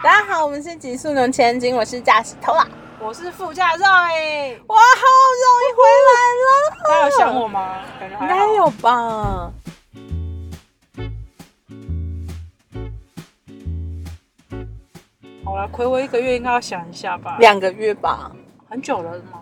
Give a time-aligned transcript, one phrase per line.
[0.00, 2.64] 大家好，我们是极速能千金，我是驾驶偷啦。
[3.00, 5.02] 我是副驾照哎哇，好
[5.44, 6.12] 容易回来
[6.44, 6.48] 了。
[6.88, 7.80] 大家有想我吗？
[7.98, 9.52] 感觉应还好该有吧？
[15.44, 17.36] 好了，亏我一个月，应该要想一下吧。
[17.40, 18.30] 两个月吧。
[18.70, 19.40] 很久了吗？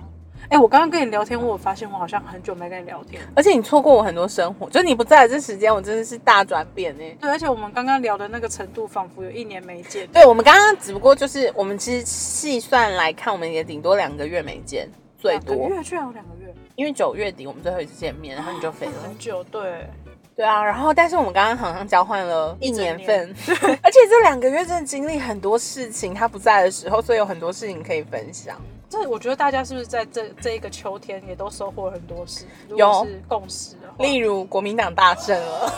[0.48, 3.20] 哎、我刚刚跟你聊天，我有发现我好像很久没跟你聊天。
[3.34, 7.04] 而且你错过我很多生活，就你不在的这时间，我真的是大转变呢。
[7.20, 10.06] 对，而且我们刚刚聊的那个程度，仿佛有一年没见。
[10.08, 15.68] 对，我们刚刚只不过就是我们其实细算来看，我们也顶多两个月没见，最两个多。
[15.68, 18.92] 月居然有两个月，因为九月底我们最后一次见面，然后你就飞了。
[19.02, 19.42] 很久。
[19.44, 19.86] 对，
[20.36, 23.34] 对啊，然后但是我们刚刚好像交换了一年份，
[23.82, 28.56] 而且这两个月真的经历很多事情，他不在的时候，所以有很多事情可以分享。
[28.88, 32.44] 这我觉得大家是不是在这这一个秋天也都收获了很多事？
[32.68, 35.72] 有共识的话，例如国民党大胜了，啊，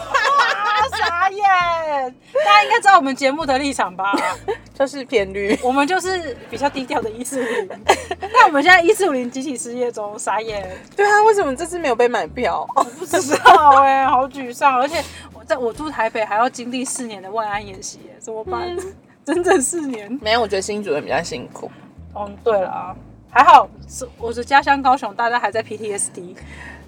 [0.90, 2.14] 傻眼！
[2.44, 4.12] 大家应该知道我们节目的立场吧？
[4.78, 5.58] 就是偏绿。
[5.62, 7.68] 我们就是比较低调的一四五零，
[8.20, 12.68] 那我们现在一四五零集体失业中，傻眼，对啊，为什么这次没有被买票？
[12.76, 18.76] 我不知道哎、好沮丧，而且我在我住台北还要经历四年的万安演习耶，怎么办？
[19.24, 20.12] 整整四年。
[20.22, 21.70] 没有，我觉得新主任比较辛苦。
[22.14, 22.96] 嗯，对了啊，
[23.30, 26.36] 还好是我的家乡高雄，大家还在 PTSD。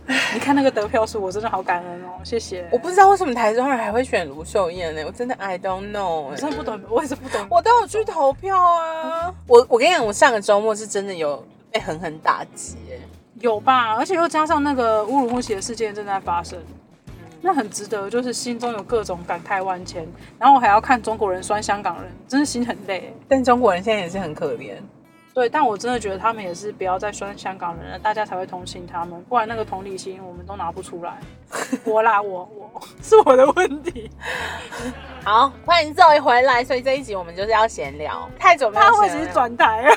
[0.35, 2.67] 你看那个得票数，我真的好感恩哦，谢谢。
[2.73, 5.05] 我不知道为什么台中人还会选卢秀燕呢？
[5.07, 6.37] 我真的 I don't know 我欸。
[6.37, 7.47] 真的不懂，我也是不懂。
[7.49, 9.33] 我都有去投票啊。
[9.47, 13.01] 我我跟你讲，我上个周末是真的有被狠狠打击欸。
[13.41, 13.95] 有吧？
[13.95, 16.59] 而且又加上那个乌鲁木齐的事件正在发生，
[17.41, 20.05] 那很值得，就是心中有各种感慨万千。
[20.41, 23.15] 然后我还要看中国人酸香港人，真的心很累。
[23.29, 24.75] 但中国人现在也是很可怜。
[25.33, 31.19] 对，但我真的觉得他们也是不要再酸香港人了，大家才会同情他们，不然那个同理心我们都拿不出来。
[31.85, 34.11] 我啦，我我是我的问题，
[35.25, 36.65] 好，欢迎赵一回来。
[36.65, 39.95] 所以这一集我们就是要闲聊，太久没有他会只是转台 了。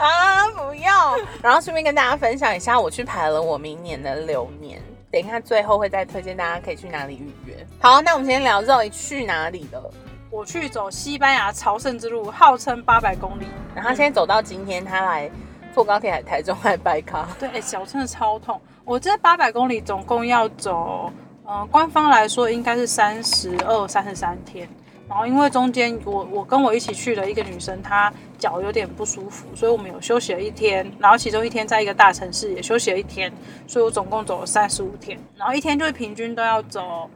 [0.00, 1.16] 啊，不要。
[1.42, 4.80] 然后顺便跟大家分享一下，我去排了我明年的流年。
[5.10, 7.54] 等一下最后会再推荐大家可以去哪里预约。
[7.78, 9.90] 好，那我们先聊肉去哪里了。
[10.32, 13.44] 我去走西班牙朝圣之路，号称八百公里，
[13.74, 15.30] 然后现在走到今天，他来
[15.74, 17.28] 坐高铁来台中来拜咖。
[17.38, 18.58] 对，哎、脚真的超痛。
[18.82, 21.12] 我这八百公里总共要走，
[21.44, 24.66] 呃，官方来说应该是三十二、三十三天。
[25.06, 30.90] 然后因为中间我我跟我一起去的一个女生，她脚有点不舒服，所以我们有休息了一天。
[30.98, 33.30] 然后其中一天在一个大城市也休息了一天，
[33.66, 35.18] 所以我总共走了三十五天。
[35.36, 37.10] 然后一天就是平均都要走，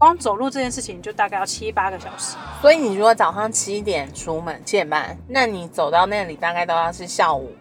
[0.00, 2.34] 光走路这件事情就大概要七八个小时。
[2.62, 7.52] 所以你如果早上七点出门，七点半，那你走到那里大概都要是下午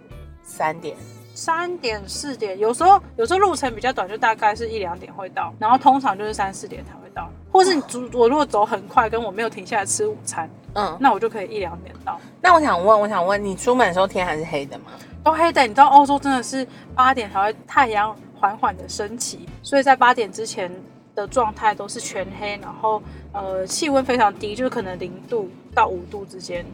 [0.42, 0.96] 三点。
[1.36, 12.18] 三点四点，有时候有时候路程比较短，就大概是一两点会到，然后通常就是三四点才会到，或是你走我如果走很快，跟我没有停下来吃午餐，嗯，那我就可以一两点到。
[12.40, 14.86] 那我想问，我想问你出门的时候天还是黑的吗？
[15.26, 20.72] 都黑的，你知道欧洲真的是八点才会太阳缓缓的升起，所以在八点之前
[21.20, 23.02] 的状态都是全黑，然后
[23.34, 26.66] 呃气温非常低，就是可能零度到五度之间，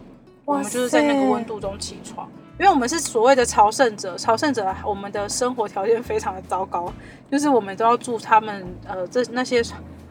[0.45, 2.29] 我们就是在那个温度中起床。
[2.57, 6.93] 因为我们是所谓的朝圣者，朝圣者我们的生活条件非常的糟糕，
[7.29, 9.61] 就是我们都要住他们呃这那些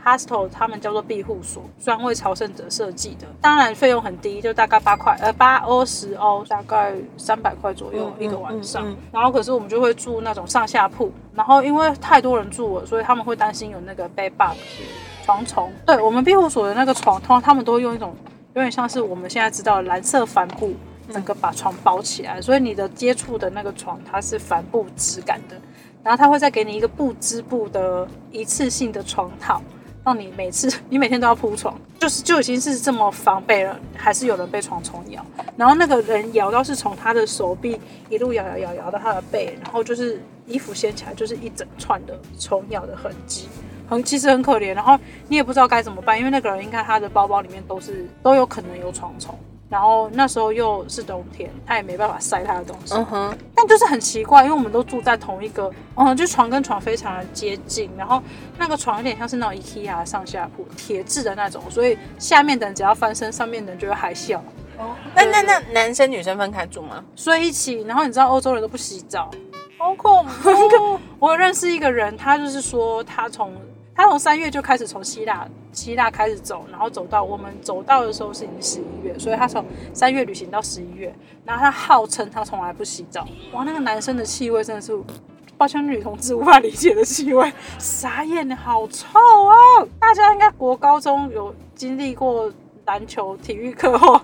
[0.05, 3.27] hostel，他们叫做庇护所，专为朝圣者设计的。
[3.41, 8.87] 当然费用很低，就大概八块呃八欧十欧，大概三百块左右嗯一个晚上。
[8.87, 14.57] 嗯嗯然后可是我们就会住那种上下铺，然后因为太多人住了，所以他们会担心有那个 bed bug
[15.25, 15.73] 床虫。
[15.87, 18.15] 对我们庇护所的那个床，通常他们都会用一种
[18.55, 20.75] 有点像是我们现在知道的蓝色帆布，
[21.11, 25.57] 整个把床包起来，所以你的接触的那个床它是帆布质感的，
[26.03, 29.63] 然后它会再给你一个不织布的一次性的床套。
[30.05, 35.25] 让你每次你每天都要铺床，就是就已经是这么防备了，还是有人被床虫咬，
[35.57, 43.49] 然后那个人咬到是从他的手臂一路咬咬咬咬到他的背，然后就是衣服掀起来就是一整串的虫咬的痕迹，
[43.89, 44.75] 很其实很可怜。
[44.75, 49.35] 然后你也不知道该怎么办，因为那个人应该他的包包里面都是都有可能有床虫，
[49.69, 52.95] 然后那时候又是冬天，他也没办法晒他的东西。
[52.95, 58.23] 嗯哼，但就是很奇怪，因为我们都住在同一个，嗯，就床跟床非常的接近，然后
[58.59, 64.39] 那个床有点像是那种 IKEA 上下铺，铁质的那种，所以下面的人只要翻身，上面的人就会嗨笑。
[64.79, 64.95] 哦。
[65.15, 67.05] 那那那男生女生分开住吗？
[67.17, 69.31] 睡一起，然后你知道欧洲人都不洗澡。
[69.77, 70.99] 好恐怖！
[71.19, 73.53] 我有认识一个人，他就是说他从
[73.95, 81.15] 他从三月就开始从希腊希腊开始走，然后走到我们走到的时候是已经十一月，所以他从三月旅行到十一月，
[81.45, 83.27] 然后他号称他从来不洗澡。
[83.53, 84.93] 哇，那个男生的气味真的是。
[85.57, 89.55] 抱歉，女同志无法理解的气味，傻眼，好臭啊！
[90.01, 92.53] 大家应该国高中有经历过
[92.87, 94.21] 篮球体育课后，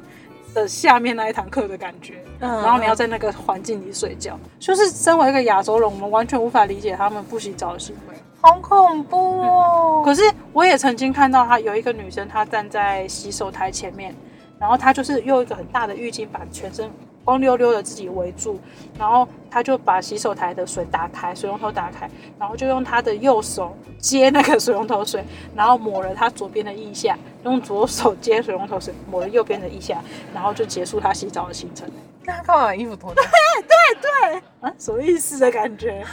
[0.53, 8.17] 的下面那一堂课的感觉，嗯然后你要在那个环境里睡觉，就是身为一个亚洲人，我们完全无法理解他们不洗澡的行为。
[8.43, 10.03] 好恐怖哦！
[10.03, 10.23] 可是
[10.53, 14.15] 我也曾经看到她有一个女生，她站在洗手台前面，
[14.59, 16.91] 然后她就是用一个很大的浴巾把全身
[17.23, 18.59] 光溜溜的自己围住，
[18.99, 22.09] 然后她就把洗手台的水打开，水龙头打开，
[22.39, 25.23] 然后就用她的右手接那个水龙头水，
[25.55, 30.03] 然后抹了她左边的腋下，用左手接水龙头水，抹了右边的腋下，
[30.33, 31.87] 然后就结束她洗澡的行程。
[32.25, 33.23] 那他干嘛把衣服脱掉
[33.63, 34.43] 对对？
[34.61, 36.05] 啊，什么意思的感觉？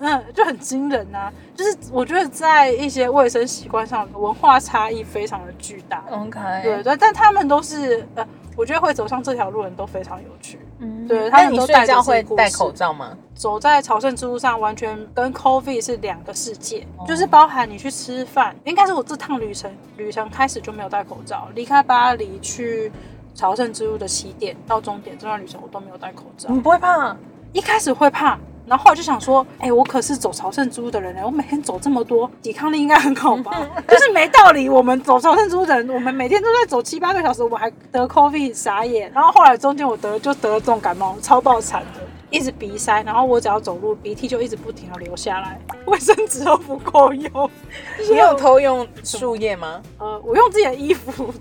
[0.00, 6.04] 嗯，就很惊人呐、就是我觉得在一些卫生习惯上，文化差异非常的巨大。
[6.10, 8.26] OK，对对，但他们都是呃，
[8.56, 10.60] 我觉得会走上这条路的人都非常有趣。
[10.80, 13.16] 嗯对他们都戴着睡觉会戴口罩吗？
[13.34, 22.92] 走在朝圣之路上，完全跟 COVID 是两个世界，哦就是包含你去吃饭，应该是我这趟旅程旅程开始就没有戴口罩，离开巴黎去
[23.38, 26.48] 朝圣之路的起点到终点这段旅程我都没有戴口罩。
[26.50, 27.16] 你不会怕？
[27.52, 28.36] 一开始会怕，
[28.66, 33.64] 然后后来就想说，哎、我可是走朝圣之路的人呢，我每天走这么多，抵抗力应该很好吧？
[33.86, 39.08] 就是没道理，我们走朝圣之路的人，我们每天都在走七八个小时，我还得 COVID 傻眼。
[39.14, 42.00] 然后后来中间我得就得了重感冒，超爆惨的，
[42.30, 47.50] 一直鼻塞，然后我只要走路，鼻涕就一直不停的流下来， 卫生纸都不够用。
[48.10, 49.80] 你有偷用树叶吗？
[49.98, 51.32] 呃，我用自己的衣服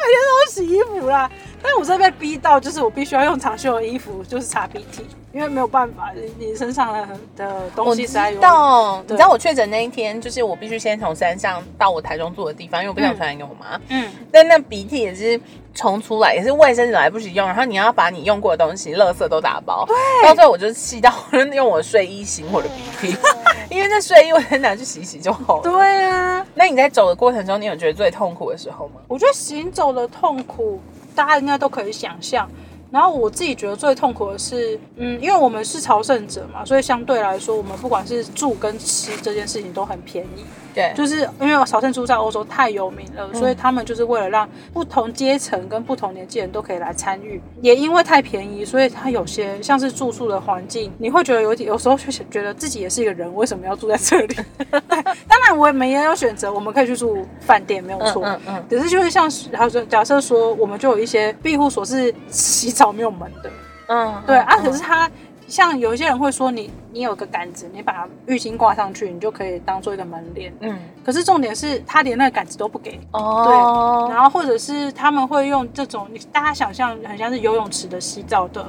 [0.00, 1.30] 每天都洗衣服啦。
[1.62, 8.40] 但我真的被逼到，就是我必须要用长袖的衣服，就是擦鼻涕，因为没有办法，你你身上的的东西实在有。
[8.40, 13.78] 道，你知道我确诊那一天，就是我必须先从山上到我台中住的地方，因为我不想传染给我妈。
[13.88, 15.38] 嗯，但那鼻涕也是
[15.74, 19.84] 冲出来，也是卫生纸来不及用，然后你要把你用过的东西、垃圾都打包。
[19.86, 19.96] 对，
[20.28, 21.12] 到最后我就气到，
[21.52, 23.16] 用我的睡衣擤我的鼻涕，
[23.70, 25.62] 因为那睡衣我再拿去洗洗就好了。
[25.62, 29.00] 对啊，那你在走的过程中，你有觉得最痛苦的时候吗？
[29.08, 30.80] 我觉得行走的痛苦，
[31.14, 32.48] 大家应该都可以想象。
[32.90, 40.44] 然后我自己觉得最痛苦的是，嗯，因为我们是朝圣者嘛，所以相对来说，我们不管是住跟吃这件事情都很便宜。
[40.74, 47.40] 对，就是因为朝圣猪在欧洲太有名了，所以他们就是为了让不同阶层跟不同年纪人都可以来参与。
[47.60, 54.36] 也因为太便宜，所以它有些像是住宿的环境，你会觉得有点，有时候会觉得自己也是一个人，为什么要住在这里？
[55.28, 58.22] 当然我们也有选择，我们可以去住饭店，没有错。
[58.24, 63.50] 嗯嗯可是就是像是，然后就假设说，我们就有一些庇护所是洗澡没有门的，
[63.88, 65.10] 嗯，对啊，嗯可是它
[65.50, 70.54] 像有一些人会说你，你有个杆子，你把浴巾挂上去，你就可以当做一个门帘。
[70.60, 70.78] 嗯。
[71.04, 74.14] 可是重点是他连那个杆子都不给，哦，对。
[74.14, 78.64] 然后或者是他们会用这种，你大家想象很像是游泳池的洗澡的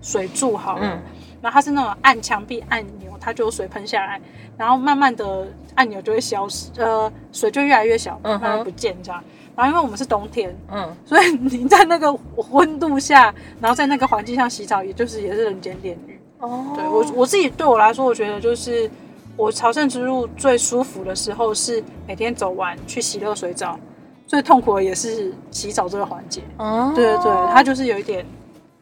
[0.00, 1.02] 水柱好了，嗯。
[1.42, 4.18] 然后它是那种按墙壁按钮，它就有水喷下来，
[4.56, 8.42] 然后慢慢的按钮就会消失，呃，水就越来越小，嗯哼。
[8.42, 9.22] 慢慢不见这样。
[9.54, 10.96] 然后因为我们是冬天，嗯。
[11.04, 12.10] 所以你在那个
[12.52, 16.18] 温度下，然后在那个环境下洗澡，也就是也是人间炼狱。
[16.42, 18.90] 哦，对我我自己对我来说，我觉得就是
[19.36, 23.78] 我朝圣之路最舒服的时候是每天走完去洗热水澡，
[24.26, 26.42] 最痛苦的也是洗澡这个环节。
[26.58, 28.26] 哦，对对对，它就是有一点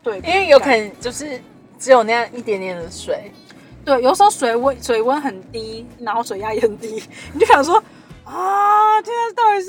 [0.03, 1.39] 对，因为有可能就是
[1.79, 3.31] 只有那样一点点的水，
[3.85, 7.03] 对，有时候水温水温很低，然后水压也很低，
[7.35, 7.77] 你就想说
[8.25, 9.69] 啊，天啊到底是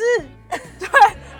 [0.79, 0.87] 对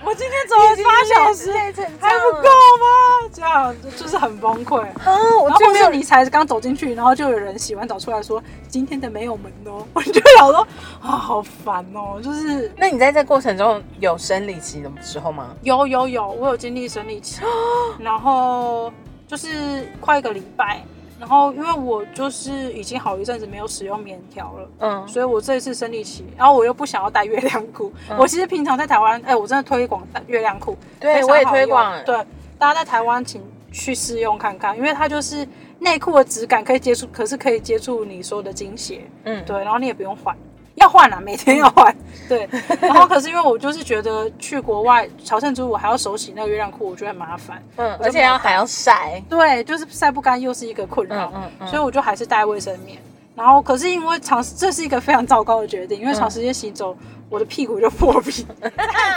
[0.04, 3.30] 我今天走了八小时还不够吗？
[3.34, 4.82] 这样就就是很崩溃。
[4.82, 5.18] 啊！
[5.42, 10.68] 我然后或就没有是你才刚走进去，然后就有人洗完澡出来说今天的没有门哦，我就想说
[11.02, 15.56] 啊，好烦哦，就是那你在这过程中有生理期的时候吗？
[15.62, 17.42] 有有有，我有经历生理期，
[18.00, 18.92] 然后
[19.28, 20.84] 就是快一个礼拜，
[21.22, 24.70] 然后因为我就是已经好一阵子没有使用棉条了。
[24.80, 27.94] 嗯，所以我这一次生理期，然后我又不想要带月亮裤。
[28.10, 32.16] 嗯我其实平常在台湾，哎、我真的推广月亮裤，对我也推广对，
[32.58, 33.40] 大家在台湾请
[33.72, 35.48] 去试用看看，因为它就是
[35.78, 40.36] 内裤的质感可以接触，可是可以接触你说的精血，嗯，对，然后你也不用换。
[40.76, 41.96] 要换啊，每天要换。
[42.30, 42.48] 对，
[42.80, 47.62] 然后可是因为我就是觉得去国外朝圣之路，我还要手洗那个月亮裤，我觉得很麻烦。
[47.76, 52.98] 嗯，而且要还要晒，对，就是晒不干又是一个困扰，嗯嗯嗯所以我就还是带卫生棉。
[53.36, 56.96] 然后可是因为长，这是一个非常糟糕的决定，因为嗯长时间洗走，
[57.32, 58.70] 我的屁股就破皮， 再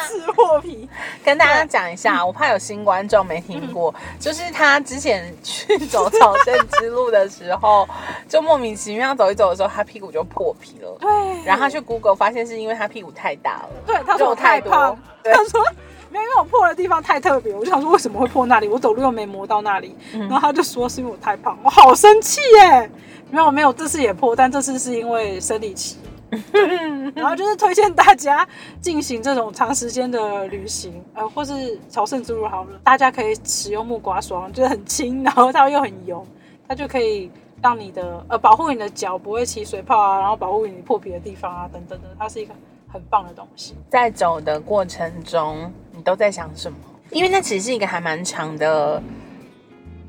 [0.06, 0.88] 次 破皮。
[1.24, 7.88] 跟大家讲一下，我怕有新观众没听过，就是他之前去走朝圣之路的时候，
[8.28, 10.96] 就莫名其妙走一走的时候，他屁股就破皮了。
[11.00, 11.10] 对，
[11.44, 15.60] 然后他去 Google 发现是因为他屁股太大了，对他说我太胖，对他说
[16.08, 22.88] 没有，因为我破的地方太特别，我就想说为什么会破那里，我走路又没磨到那里，嗯然后他就说是因为我太胖，我好生气耶。
[23.30, 25.96] 没有没有，这次也破，但这次是因为生理期。
[27.14, 28.46] 然后就是推荐大家
[28.80, 36.26] 进行这种长时间的旅行，呃，或是朝圣之路好了，大家可以使用木瓜霜，就是很轻，然后它又很油，
[36.68, 37.30] 它就可以
[37.62, 42.54] 让你的呃保护你的脚不会起水泡啊，然后保护你破皮的地方啊等等的，它是一个
[42.88, 43.74] 很棒的东西。
[43.88, 46.78] 在走的过程中，你都在想什么？
[47.10, 49.00] 因为那其实是一个还蛮长的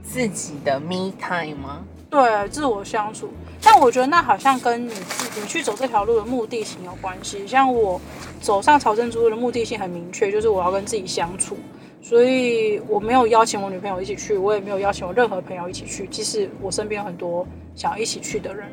[0.01, 1.83] 自己的 me time 吗？
[2.15, 3.29] 对，自我相处。
[3.61, 7.45] 但我觉得那好像跟你自你去走这条路的目的性有关系。
[7.45, 7.99] 像我
[8.39, 11.57] 走上朝圣之路的目的性很明确，就是我要跟自己相处，
[12.01, 16.07] 所以我没有邀请我女朋友一起去，我也没有邀请我任何朋友一起去。
[16.07, 17.45] 即使我身边有很多
[17.75, 18.67] 想要一起去的人，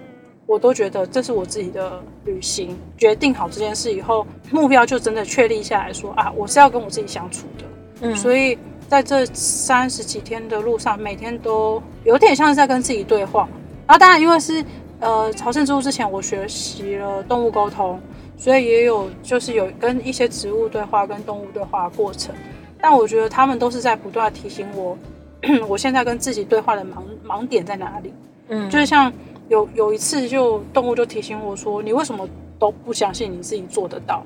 [0.47, 2.79] 我都觉得这是我自己的旅行。
[2.97, 7.65] 决定好这件事以后，目标就真的确立下来说啊，我是要跟我自己相处的。
[8.03, 8.59] 嗯所以
[8.93, 13.49] 在这三十几天的路上，每天都有点像是在跟自己对话。
[13.87, 14.63] 然后当然，因为是
[15.01, 17.99] 呃朝圣之路之前，我学习了动物沟通，
[18.37, 22.35] 所以也有就是有跟一些植物对话、跟动物对话的过程。
[22.79, 24.99] 但我觉得他们都是在不断提醒我，
[25.67, 28.13] 我现在跟自己对话的盲盲点在哪里。
[28.49, 29.11] 嗯就是像
[29.49, 34.23] 有有一次，就动物就提醒我说：“你为什么都不相信你自己做得到？”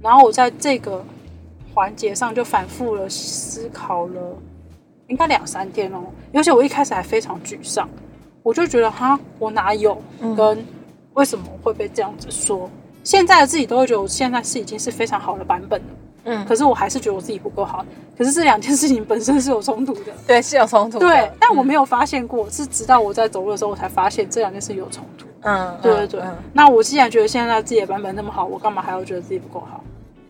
[0.00, 1.04] 然后我在这个
[1.74, 4.20] 环节上就反复了思考了，
[5.06, 6.02] 应该两三天哦。
[6.32, 7.88] 而且我一开始还非常沮丧，
[8.42, 10.64] 我就觉得哈，我哪有嗯跟
[11.14, 12.68] 为什么会被这样子说？
[13.04, 15.86] 现在的自己都会觉得我现在是已经是非常好的版本了，
[16.24, 17.84] 嗯，可是我还是觉得我自己不够好。
[18.16, 20.12] 可是这两件事情本身是有冲突的。
[20.26, 21.06] 对，是有冲突的。
[21.06, 25.26] 对，但我没有发现过，是直到我在走路的时候，我才发现这两件事有冲突。
[25.40, 29.82] 嗯，对对对，嗯那我既然觉得现在自己的版本那么好，我干嘛还要觉得自己不够好？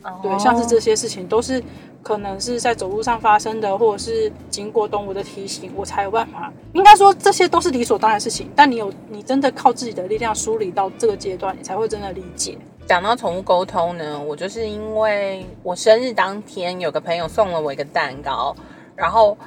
[0.04, 1.62] 嗯对，像是这些事情都是
[2.02, 6.52] 可能是在走路上发生的，或者是经过动物的提醒，我才有办法。
[6.72, 12.58] 应该说这些都是理所当然的事情，但你有你真的靠自己的力量梳理到这个阶段，你才会真的理解。
[12.86, 18.54] 讲到宠物沟通呢，我就是因为我生日当天有个朋友送了我一个蛋糕，
[18.96, 19.38] 然后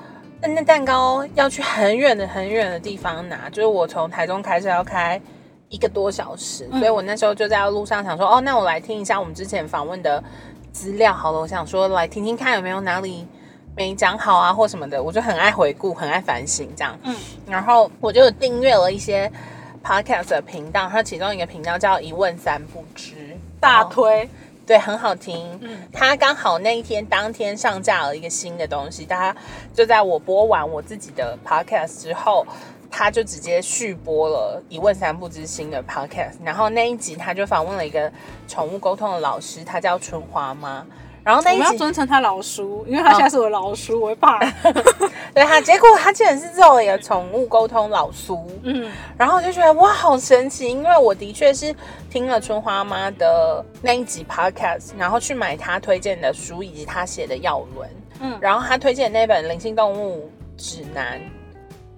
[0.41, 5.21] 那那蛋糕要去很远的很远的地方拿，就是我从台中开车要开
[5.69, 6.79] 一个多小时，嗯。
[6.79, 10.23] 所以我那时候就在路上想说，哦，那我来听一下我们之前访问的
[10.71, 13.27] 资料好了，我想说来听听看有没有哪里
[13.75, 17.15] 没讲好啊或什么的，我就很爱回顾，很爱反省这样，嗯，
[17.47, 19.31] 然后我就订阅了一些
[19.83, 24.29] podcast 的频道，它其中一个频道叫一问三不知，大推，
[24.65, 25.59] 对，很好听。
[25.61, 25.77] 嗯。
[25.93, 29.39] 他刚好那一天当天上架了一个新的东西，大家
[29.73, 32.45] 就在我播完我自己的 podcast 之后，
[32.89, 36.33] 他就直接续播了《一问三不知》新的 podcast。
[36.43, 38.11] 然后那一集他就访问了一个
[38.47, 40.85] 宠物沟通的老师，他叫春花妈。
[41.23, 44.37] 然后那我要一集尊称他老叔，因为他现在是我老叔，我会怕。
[45.33, 48.47] 对他，结果他竟然是做了一个宠物沟通老叔。
[48.61, 50.69] 嗯然后我就觉得哇，好神奇！
[50.69, 51.75] 因为我的确是
[52.11, 57.89] 听了春花妈的那一集 podcast，然后去买他推荐的书以及他写的药轮，
[58.19, 61.19] 嗯，然后他推荐的那本《灵性动物指南》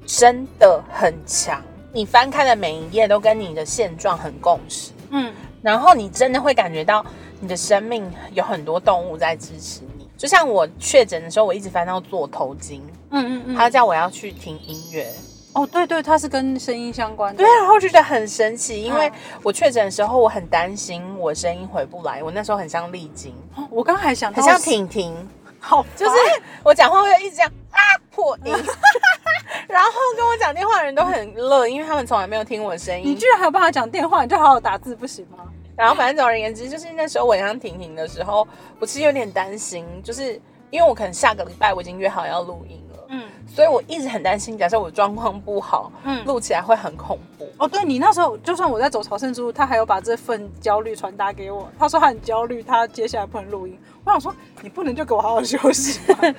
[0.08, 1.62] 真的很强，
[1.92, 5.32] 你翻开的每一页都跟你的现状很共识，嗯。
[5.62, 7.06] 然后你真的会感觉到
[7.42, 10.08] 你的生命有很多动物在支持你。
[10.18, 15.12] 就像我确诊的时候，我一直翻到做头巾，嗯嗯嗯，他叫我要去听音乐。
[15.54, 17.44] 哦，对对，它是跟声音相关的。
[17.44, 19.14] 对，然后觉得很神奇，因为嗯。
[19.44, 25.28] 我确诊的时候，我很担心我声音回不来，我那时候很像丽晶，哦我刚还想到很像婷婷，
[25.60, 26.16] 好，就是
[26.64, 27.78] 我讲话会一直这样啊
[28.12, 28.54] 破音，
[29.68, 33.28] 然后跟我讲电话的人都很乐，因为他们从来没有听我的声音你居。
[33.28, 35.46] 然还有办法讲电话，你就好好打字不行吗？
[35.76, 38.48] 然后反正总而言之，就是那时候我很像婷婷的时候，
[38.80, 40.34] 我其实有点担心，就是
[40.70, 46.24] 因为我可能下个礼拜我已经约好要录音了，嗯所以我一直很担心，假设我状况不好，嗯。
[46.26, 47.48] 录起来会很恐怖。
[47.58, 51.70] 哦，对你那时候，就算我在走朝圣之路，他还有把这份焦虑传达给我。
[51.80, 53.80] 他说他很焦虑，他接下来不能录音。
[54.08, 56.20] 我想说，你不能就给我好好休息吗？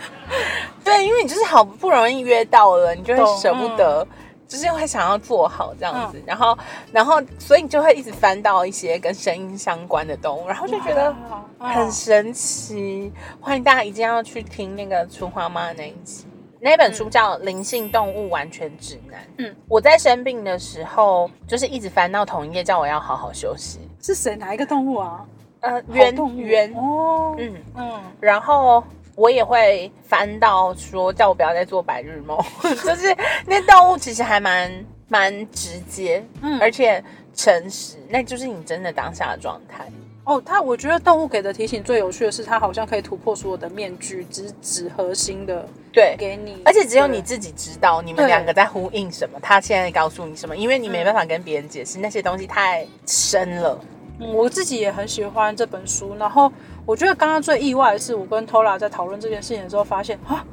[0.84, 4.06] 对，因为你就是好不容易约到了，你就会舍不得，
[4.46, 6.58] 就是会想要做好这样子，然后，
[6.92, 11.14] 然后，所以你就会一直翻到一些跟声音相关的动物，然后就觉得
[11.58, 13.12] 很神奇。
[13.40, 16.26] 欢迎大家一定要去听那个春花妈的那一集。
[16.60, 19.20] 那本书叫《灵性动物完全指南》。
[19.36, 23.78] 嗯嗯，我在生病的时候，就是一直翻到同一页，叫我要好好休息。
[24.02, 25.24] 是谁哪一个动物啊？
[25.60, 26.38] 呃，好圆动物。
[26.40, 28.82] 圆，哦，嗯，嗯，然后
[29.14, 34.70] 我也会翻到说叫我不要再做白日梦， 就是那动物其实还蛮
[35.08, 36.60] 蛮直接，嗯。
[36.60, 37.02] 而且
[37.34, 39.84] 诚实，那就是你真的当下的状态。
[40.24, 53.80] 哦，它我觉得动物给的提醒最有趣的是，它好像可以突破所有的面具，只指核心的对，给你，而且只有你自己知道你们两个在呼应什么，他现在告诉你什么，因为你没办法跟别人解释那些东西太深了。
[54.18, 56.14] 嗯我自己也很喜欢这本书。
[56.16, 56.52] 然后
[56.84, 60.44] 我觉得刚刚最意外的是，我跟 Tola 在讨论这件事情的时候，发现啊，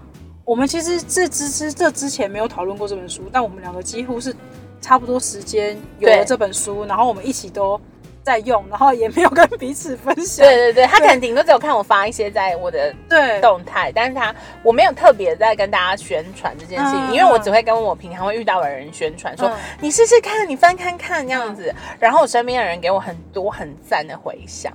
[0.43, 4.35] 我们其实这之之这之前没有讨论过这本书，但我们两个几乎是
[4.79, 7.79] 差不多时间有了这本书，然后我们一起都
[8.25, 10.43] 在用，然后也没有跟彼此分享。
[10.45, 13.39] 对对对，他可能顶多只有看我发一些在我的对。
[13.39, 17.13] 动态，但是他我没有特别在跟大家宣传这件事情，嗯。
[17.13, 24.73] 因为我只会跟我平常会遇到的人宣传说，嗯你试试看，你翻看看这样子，然后我身边的人给我很多很赞的回响。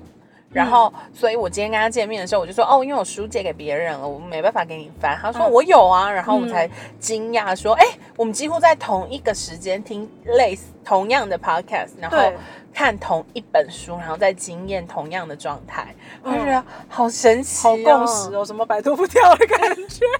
[0.52, 5.16] 然后，所以我今天跟他见面的时候，我就说哦，因为我书借给别人了，我没办法给你翻。
[5.22, 12.36] 他说嗯我有啊，然后我才惊讶说，哎、我们几乎在同一个时间听类似同样的 podcast，然后对
[12.72, 19.58] 看同一本书，然后再经验同样的状态，我就嗯觉得好神奇、好哦，共识哦，什么摆脱不掉的感
[19.88, 20.06] 觉。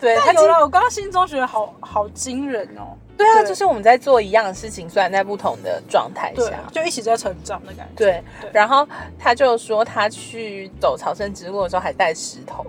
[0.00, 2.96] 对，他有了，我刚刚心中觉得好好惊人哦。
[3.16, 7.94] 对啊，对就是我们在做一样的事情，虽然在不同的状态下，，就一起在成长的感觉。
[7.96, 8.50] 对对。
[8.52, 8.86] 然后
[9.18, 12.64] 他就说他去走朝圣之路的时候还带石头，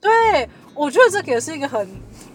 [0.00, 1.86] 对，我觉得这个也是一个很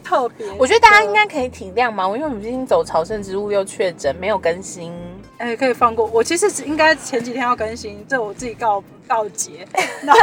[0.06, 0.48] 特别。
[0.58, 4.94] 我觉得大家应，该可以体谅嘛，因为我们最近走朝圣之路又确诊，没有更新。
[5.38, 6.24] 哎、可以放过我。
[6.24, 9.68] 其实只应该前几天要更新，这我自己告告捷。
[10.04, 10.22] 然后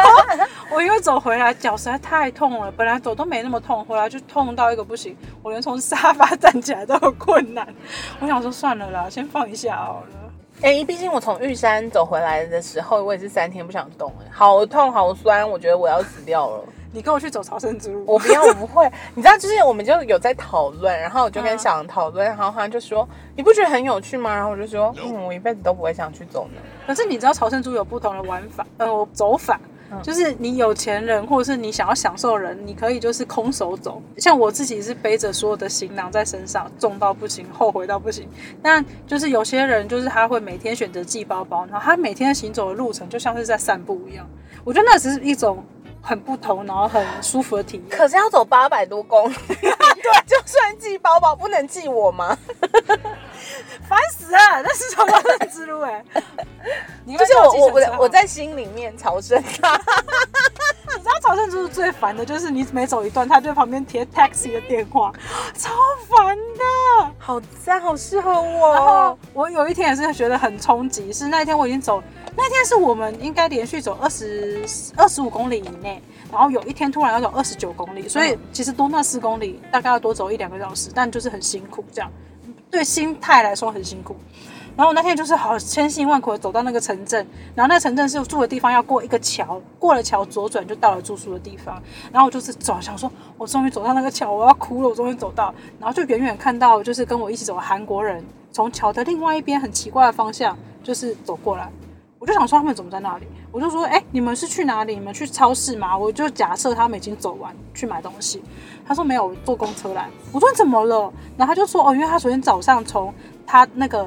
[0.71, 7.67] 我因为走回来脚实在太痛了，本来走都没那么痛，回来就痛到一个不行，我连从沙发站起来都有困难。
[8.21, 10.07] 我想说算了啦，先放一下好了。
[10.63, 16.65] 哎，毕竟我从玉山走回来的时候，我也是三天不想动，哎，好痛好酸，我觉得我要死掉了。
[16.93, 18.91] 你跟我去走朝圣之路，我不要，我不会。
[19.15, 26.61] 你知道，就是我们就有在讨论，然后我就跟嗯小杨讨论，然后他就说：“你不觉得很有趣吗？”然后我就说：“嗯，我一辈子都不会想去走呢。
[26.87, 29.59] 可是你知道朝圣之路有不同的玩法，呃，走法。
[29.65, 29.69] 嗯
[30.03, 34.01] 就是你有钱人，或者是你想要享受的人，你可以就是空手走。
[34.17, 38.27] 像我自己是背着所有的行囊在身上，重到不行，后悔到不行。
[38.63, 44.27] 那就是有些人，就是他会每天选择寄包包，然后他每天行走的路程就像是在散步一样。
[44.65, 45.63] 我觉得那只是一种
[46.03, 47.97] 很不同，然后很舒服的体验。
[47.97, 49.71] 可是要走八百多公里，对，
[50.27, 52.37] 就算寄包包，不能寄我吗？
[53.89, 54.39] 烦死了！
[54.63, 56.03] 那是朝圣之路哎、
[57.05, 59.79] 你就是我我我在我在心里面朝圣他。
[60.95, 65.13] 你知道朝圣之路最烦的就是你每走一段，他就在旁边贴 taxi 的电话，
[65.59, 65.71] 超
[66.09, 67.13] 烦的。
[67.19, 68.41] 好赞，好适合然
[68.87, 69.43] 后我。
[69.43, 72.01] 我有一天也是觉得很冲击，是那一天我已经走，
[72.37, 74.65] 那天是我们应该连续走二十
[74.97, 75.92] 二十五公里以内，
[76.33, 82.11] 然后有一天突然要走二十九公里，所以其实多那四公里大概要多走一两个小时，但就是很辛苦，这样
[82.71, 84.17] 对心态来说很辛苦。
[84.75, 91.81] 然后我那天就是好千辛万苦的走到那个城镇，然后那个城镇是住的地方要过一个桥，过了桥左转就到了住宿的地方。
[92.11, 95.55] 然后我就是走，想说我终于走到那个桥，我要哭了，我终于走到。
[95.79, 101.71] 然后就远远看到就是跟我一起走的韩国人从桥的另外一边很奇怪的方向就是走过来。
[102.23, 103.27] 我就想说他们怎么在那里？
[103.51, 104.95] 我就说，哎、你们是去哪里？
[104.95, 105.99] 你们去超市吗？
[105.99, 108.41] 我就假设他们已经走完去买东西。
[108.87, 110.09] 他说没有，坐公车来。
[110.31, 111.13] 我说怎么了？
[111.37, 113.13] 然后他就说，哦，因为他昨天早上从
[113.45, 114.07] 他那个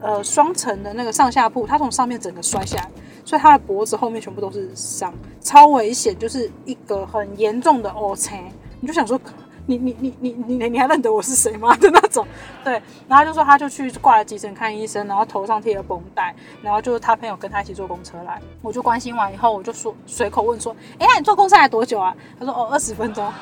[0.00, 2.90] 呃双层的那个上下铺，他从上面整个摔下来，
[3.26, 8.42] 所以他的脖子后面全部都是伤，超危险，就是一个很严重的 O C。
[8.80, 9.20] 你就想说，
[9.66, 12.26] 你你你你你你还认得我是谁吗 的那种？
[12.62, 22.14] 对，然后就说他就去挂了急诊看医生，然后头上贴了绷带，然后就是他朋友跟他一起坐公车来，我就关心完以后，我就说随口问说，哎，那你坐公车来多久啊？
[22.38, 23.32] 他说哦二十分钟，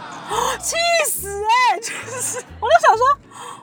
[0.60, 0.76] 气
[1.08, 3.06] 死哎、就是我就想说，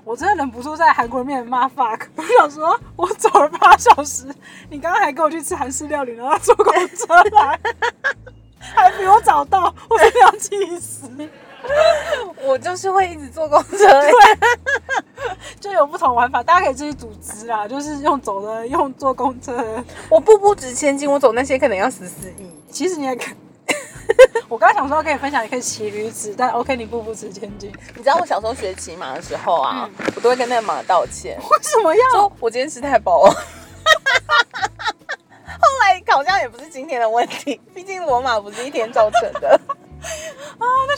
[0.04, 4.26] 我真的忍不住在韩国人面前骂 fuck，我想说我走了八小时，
[4.69, 7.60] 你刚刚还跟我去吃韩式料理，然后坐公车来。
[8.62, 11.10] 还比我早到，我真的要气死！
[12.43, 13.78] 我就是会一直坐公车。
[15.60, 19.84] 就有不同玩法，大家可以自己组织啦，就是用走的，用坐公车的。
[20.10, 22.50] 我步步值千金，我走那些可能要十四亿。
[22.72, 23.26] 其实你也可，
[24.48, 27.72] 我刚刚想说可以分享，你可以骑驴子，但 OK，你步步值千金。
[27.95, 32.10] 你知道我小时候学骑马的时候啊，我都会跟那个马道歉，为什么要？
[32.12, 33.32] 说我今天吃太饱了。
[33.32, 33.38] 后
[35.82, 39.60] 来好像也不是今天的问题，毕竟罗马不是一天造成的。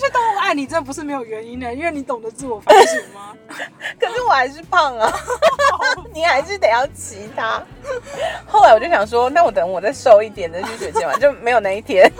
[0.02, 3.36] 啊，那些动物爱你，真的不是没有原因的，因为你懂得自我反省吗？
[4.00, 5.14] 可是我还是胖啊，
[6.14, 7.62] 你还是得要骑它。
[8.48, 12.12] 后来我就想说，那我等我再瘦一点再去学骑马，就没有那一天。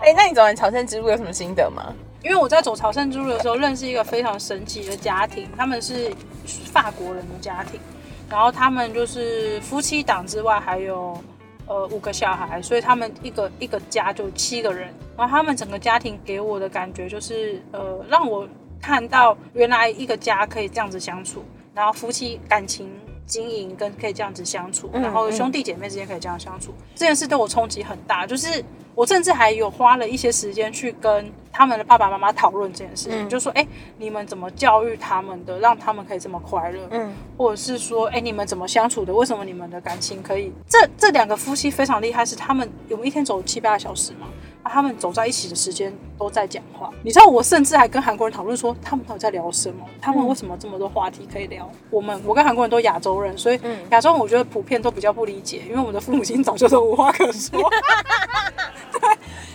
[0.00, 1.92] 哎、那你走完朝圣之路有什么心得吗？
[2.22, 6.12] 因为我在走朝圣之路的时候，认识一个非常神奇的家庭，他们是
[6.72, 7.80] 法国人的家庭，
[8.28, 11.16] 然后他们就是夫妻档之外还有
[11.66, 18.46] 呃五个小孩，所以他们一个一个家就七个人，然后他们整个家庭给我的感觉就是呃让我
[18.80, 22.90] 看到原来一个家可以这样子相处，然后夫妻感情
[23.26, 28.26] 经营跟可以这样子相处，嗯然后兄弟姐妹之间可以这样相处，这件事对我冲击很大。
[28.26, 28.64] 就是
[28.96, 33.64] 我甚至还有花了一些时间去跟他们的爸爸妈妈讨论这件事情，嗯就说：哎、
[33.98, 36.80] 你们怎么教育他们的，让他们可以这么快乐？
[36.90, 39.12] 嗯或者是说，哎、你们怎么相处的？
[39.12, 40.50] 为什么你们的感情可以？
[40.66, 44.26] 这这两个夫妻非常厉害，是他们我们一天走七八个小时嘛，
[44.66, 46.90] 啊，他们走在一起的时间都在讲话。
[47.02, 49.86] 你知道，我甚至还跟韩国人讨论说，他们到底在聊什么？
[50.00, 51.70] 他们为什么这么多话题可以聊？
[51.88, 57.60] 我们我跟韩国人都亚洲人，所以嗯亚洲人我觉得普遍都比较不理解，因为我们的父母亲早就都无话可说。
[58.92, 59.00] 对，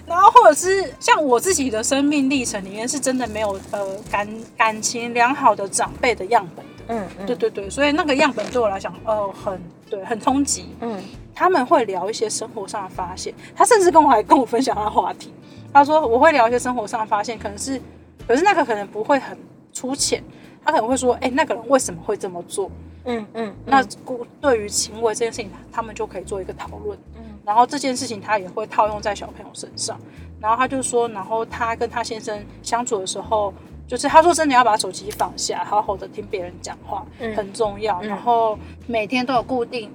[0.06, 6.72] 然后或者是像我自己的生命历程里面，是真的没有呃感感情良好的长辈的样本的。
[6.88, 10.70] 嗯嗯对对对，所以那个样本对我来讲，呃，很对，很冲击。
[10.80, 11.02] 嗯
[11.34, 15.34] 他们会聊一些生活上的发现，他甚至跟我还跟我分享他的话题。
[15.74, 17.82] 他说我会聊一些生活上的发现，可能是，
[18.28, 19.38] 可是那个可能不会很
[19.72, 20.24] 粗浅，
[20.64, 22.70] 他可能会说，哎、那个人为什么会这么做？
[23.06, 26.98] 嗯嗯，那故对于行为这件事情，他们就可以做一个讨论。
[27.18, 30.00] 嗯然后这件事情他也会套用在小朋友身上。
[30.40, 33.52] 然后他就说，然后他跟他先生相处的时候，
[33.88, 38.00] 就是他说真的要把手机放下，好好的听别人讲话、嗯很重要。
[38.04, 39.92] 嗯然后每天都有固定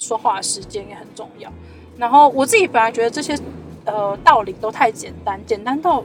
[0.00, 1.52] 说话的时间也很重要。
[1.96, 3.38] 然后我自己本来觉得这些
[3.84, 6.02] 呃道理都太简单，简单到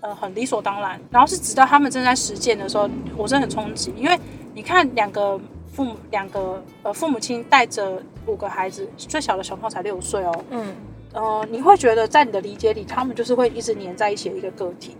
[0.00, 1.00] 呃很理所当然。
[1.10, 4.20] 然后是直到他们正在实践的时候，我真的很冲击，因为
[4.54, 5.40] 你看两个
[5.72, 10.74] 父母两个呃父母亲带着五个孩子，最小的小朋友才六岁哦，嗯
[11.12, 14.96] 呃，你会觉得在你的理解里，他们就是会一直黏在一起的一个个体。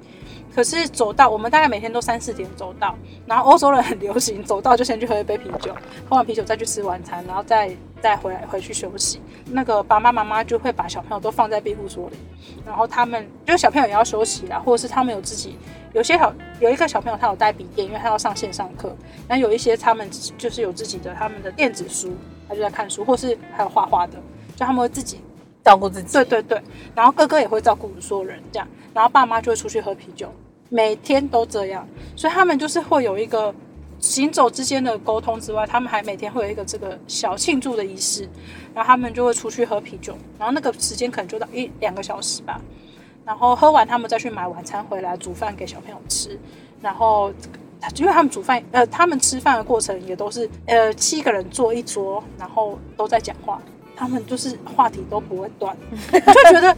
[0.53, 5.73] 可是走到我们大概每天都三四点走到，然后欧洲人很流行走到就先去喝一杯啤酒，
[6.09, 7.71] 喝完啤酒再去吃晚餐，然后再
[8.01, 9.21] 再回来回去休息。
[9.47, 12.17] 那个爸爸妈妈就会把小朋友都放在庇护所里，
[12.67, 15.57] 然后他们就小朋友也要休息啦，或者是他们有自己
[15.93, 18.93] 有些小有一个小朋友他有带笔电，因为他要上线上课，
[19.29, 22.13] 那有一些他们就是有自己的他们的电子书，
[22.49, 24.15] 他就在看书，或是还有画画的，
[24.57, 25.21] 就他们会自己
[25.65, 26.63] 照顾自己，对对对，
[26.95, 30.33] 然后哥哥也会照顾所有人这样，然后爸妈就会出去喝啤酒，
[30.69, 33.55] 每天都这样，所以他们就是会有一个
[33.99, 38.29] 行走之间的沟通之外，他们还每天会有一个这个小庆祝的仪式，
[38.75, 42.61] 然后他们就会出去喝啤酒，然后那个时间可能就到一两个小时吧，
[43.25, 46.39] 然后喝完他们再去买晚餐回来煮饭给小朋友吃，
[46.81, 47.33] 然后。
[47.97, 53.59] 因为他们煮饭，呃，他们吃饭的过程也都是，呃，七个人坐一桌，然后都在讲话，
[54.01, 55.77] 他们就是话题都不会断，
[56.11, 56.19] 就
[56.51, 56.75] 觉得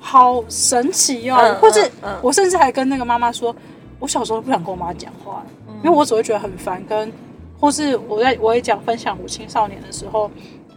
[0.00, 1.38] 好神奇哦。
[1.40, 1.88] 嗯或是
[2.20, 3.54] 我甚至还跟那个妈妈说，
[4.00, 5.44] 我小时候不想跟我妈讲话，
[5.84, 7.12] 因为我只会觉得很烦，跟
[7.60, 10.28] 或是我在我也讲分享我青少年的时候，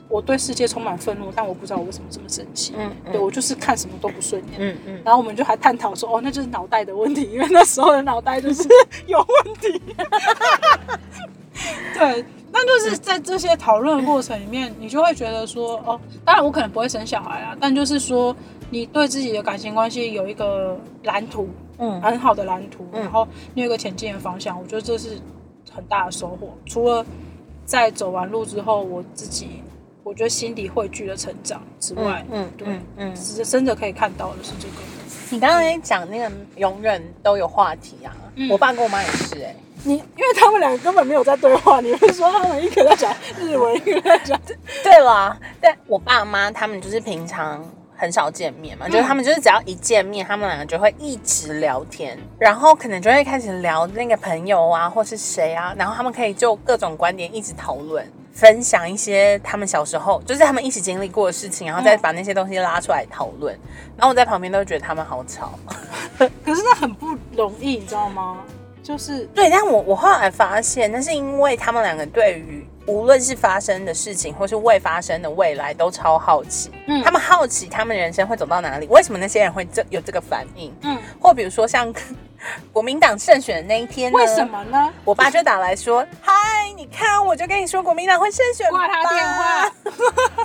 [0.07, 2.75] 我对世界充满愤怒，但我不知道我为什么这么生气。
[2.77, 4.59] 嗯对我就是看什么都不顺眼。
[4.59, 8.69] 嗯嗯然后我们就还探讨说，哦，那就是脑袋的问题， 因为那时候的脑袋就是
[9.07, 9.81] 有问题。
[11.97, 18.35] 对，那就是在这些讨论的过程里面，你就会觉得说，哦，当然我可能不会生小孩啊，但就是说，
[18.69, 25.17] 你对自己的感情关系有一个蓝图，嗯很好的蓝图，嗯然后你有一个前进的方向，我觉得这是
[25.71, 26.57] 很大的收获。
[26.65, 27.05] 除了
[27.65, 29.61] 在走完路之后，我自己
[30.03, 34.73] 我觉得心底汇聚的成长之外，嗯对嗯嗯，是真的可以看到的是这个。
[35.29, 44.39] 你刚才讲那个永远都有话题啊，嗯我爸跟我妈也是哎、你因为他们两个根本没有在对话，你会说他们一个在讲日文，一个在讲，
[44.83, 47.63] 对啦，但我爸妈他们就是平常
[47.95, 58.05] 很少见面嘛，就是他们就是只要一见面，他们两个就会一直聊天，然后可能就会开始聊那个朋友啊，或是谁啊，然后他们可以就各种观点一直讨论。
[58.37, 63.51] 分享一些他们小时候，就是他们一起经历过的事情，然后再把那些东西拉出来讨论。
[63.97, 65.57] 然后我在旁边都觉得他们好吵。
[66.45, 68.37] 可是那很不容易，你知道吗？
[68.83, 76.69] 就是对，但我我后来发现，那是因为他们两个对于无论是发生的事情，或是未发生的未来，都超好奇。
[76.85, 80.71] 嗯他们好奇他们人生会走到哪里，为什么那些人会这有这个反应？
[80.83, 81.91] 嗯，或比如说像
[82.71, 84.45] 国民党胜选的那一天，为什？
[84.47, 84.93] 么呢？
[85.03, 86.33] 我爸就打来说：“嗨，
[86.75, 89.71] 你看，我就跟你说国民党会胜选，挂他电话。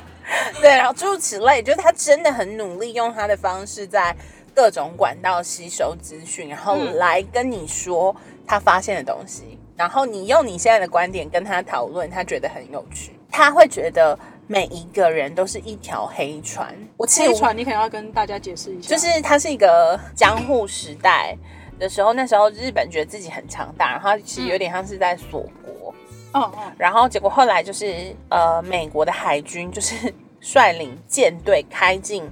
[0.61, 4.15] 对，然后诸如此类，就是他真的很努力，用他的方式在
[4.55, 8.15] 各种管道吸收资讯，然后嗯来跟你说
[8.47, 16.75] 他发现的东西，然后你用你现在的观点跟他讨论，他觉得很有趣，他会觉得每一个人都是一条黑船。
[16.97, 21.37] 我黑船，你可能要跟大家解释一下，就是它是一个江户时代
[21.79, 25.95] 的时候，那时候日本觉得自己很强大，然后其实有点像是在锁国。
[26.35, 32.29] 嗯嗯然后结果后来就是呃，美国的海军就是 率领舰队开进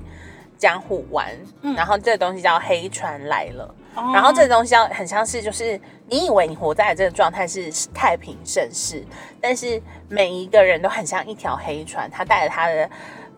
[0.56, 1.28] 江户湾，
[1.60, 3.64] 嗯然后这个东西叫黑船来了。
[3.94, 9.04] 哦然后这个东西要很像是，就是你以为你活在这个状态是太平盛世，
[9.40, 12.90] 但是每一个人都很像一条黑船，他带着他的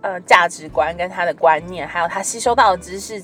[0.02, 3.20] 呃价值观跟他的观念，还有他吸收到的知识，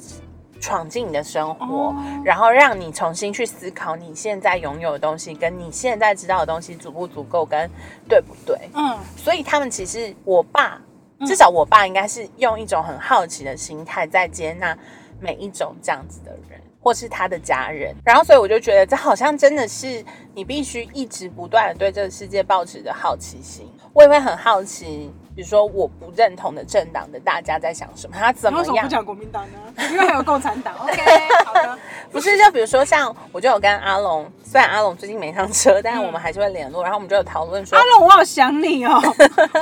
[0.60, 1.94] 闯进你的生活，哦。
[2.24, 7.70] 然后让你重新去思考你现在拥有的东西，跟你现在知道的东西足不足够，跟
[8.08, 8.56] 对不对？
[8.74, 8.98] 嗯。
[9.16, 10.80] 所以他们其实，我爸
[11.26, 14.76] 至少我爸应该是用一种很好奇的心态在接纳
[15.20, 17.94] 每一种这样子的人，或是他的家人。
[18.04, 23.70] 然后，所以我就觉得这好像真的是你必须一直不断的对这个世界保持着好奇心。
[23.94, 28.88] 我也会很好奇，比如说我不认同的政党的大家在想什么，他怎么样你为什么不？
[28.88, 29.58] 讲国民党呢？
[29.90, 30.74] 因为还有共产党。
[30.78, 31.02] OK，
[31.44, 31.78] 好的。
[32.12, 36.82] 不是，就比如说像我就有跟阿龙，虽然阿龙最近没上车，但是嗯我们还是会联络。
[36.82, 39.00] 然后我们就有讨论说阿，龙，我好想你哦！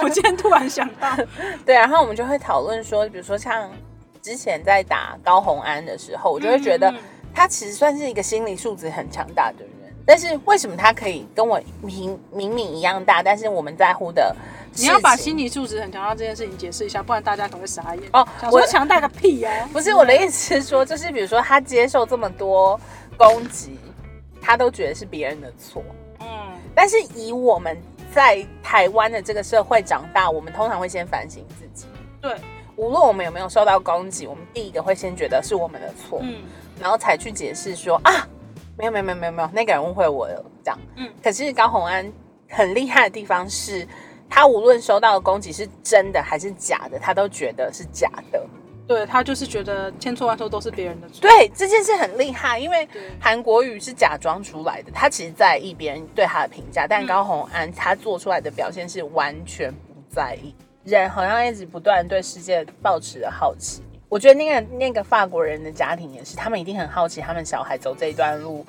[0.03, 1.09] 我今天突然想到，
[1.65, 3.71] 对，然后我们就会讨论说，比如说像
[4.27, 6.93] 之前在打高红安的时候，我就会觉得
[7.33, 9.71] 他其实算是一个心理素质很强大的人。
[10.05, 14.35] 但是为什么他可以跟我明明明一样大，但是我们在乎的，
[14.75, 18.03] 你要把心理素质很强大这件事情解释一下，不然大家可能会傻眼。
[18.13, 19.51] 哦我说我强大个屁哦！
[19.73, 22.81] 不是我的意思是说，就是比如说他接受这么多
[23.17, 23.79] 攻击，
[24.43, 25.85] 他都觉得是别人的错。
[26.19, 26.27] 嗯，
[26.75, 27.77] 但是以我们
[28.13, 31.87] 在台湾的这个社会长大，我们通常会先反省自己。
[32.21, 32.37] 对，
[32.77, 36.43] 无论我们有没有受到攻击，我们第一个会先觉得是我们的错，嗯
[36.81, 38.29] 然后才去解释说啊，
[38.77, 40.79] 没有没有没有没有没有，那个人误会我了这样。
[40.97, 42.11] 嗯可是高红安
[42.49, 43.87] 很厉害的地方是，
[44.29, 48.47] 他无论收到的攻击是真的还是假的，他都觉得是假的。
[48.87, 51.23] 对他就是觉得千错万错都是别人的错。
[51.23, 52.87] 对这件事很厉害，因为
[53.19, 60.55] 韩国语是假装出来的，他其实在意别人对他的评价，但嗯高红安他做出来的表现是完全不在意。
[60.95, 63.83] 人好像一直不断对世界保持着好奇。
[64.09, 68.65] 我觉得那个那个法国人的家庭也是，他们一定很好奇，他们小孩走这一段路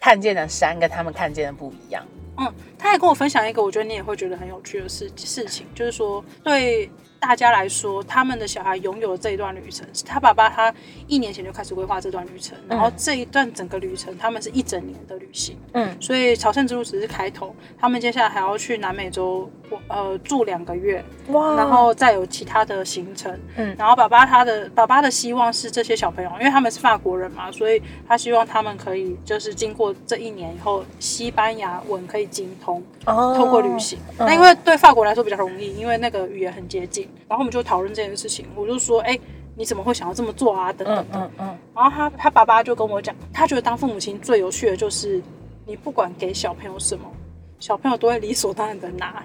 [0.00, 2.04] 看见的山跟他们看见的不一样。
[2.38, 10.72] 嗯，他还跟我分享一个我觉得你也会觉得很有趣的事事情，就是说对大家来说，他们的小孩拥有这一段旅程，是他爸爸他
[11.06, 19.50] 一年前就开始规划这段旅程，然后这一段整个旅程他们是一整年的旅行，嗯所以朝圣之路只是开头，他们接下来还要去南美洲
[19.88, 23.38] 呃住两个月，哇然后再有其他的行程。
[23.56, 33.98] 嗯然后爸爸他的爸爸的希望是这些小朋友，因为他们是法国人嘛，所以他希望他们可以就是经过这一年以后，西班牙文可以精通，哦透过旅行。
[34.18, 37.07] 嗯那因为对法国来说比较容易，因为那个语言很接近。
[37.28, 39.18] 然后我们就讨论这件事情，我就说，哎。
[39.60, 40.72] 你怎么会想要这么做啊？
[40.72, 41.06] 等等的。
[41.14, 45.20] 嗯嗯嗯，然后他他爸爸就跟我讲，他觉得当父母亲最有趣的就是，
[45.66, 47.10] 你不管给小朋友什么，
[47.58, 49.20] 小朋友都会理所当然的拿。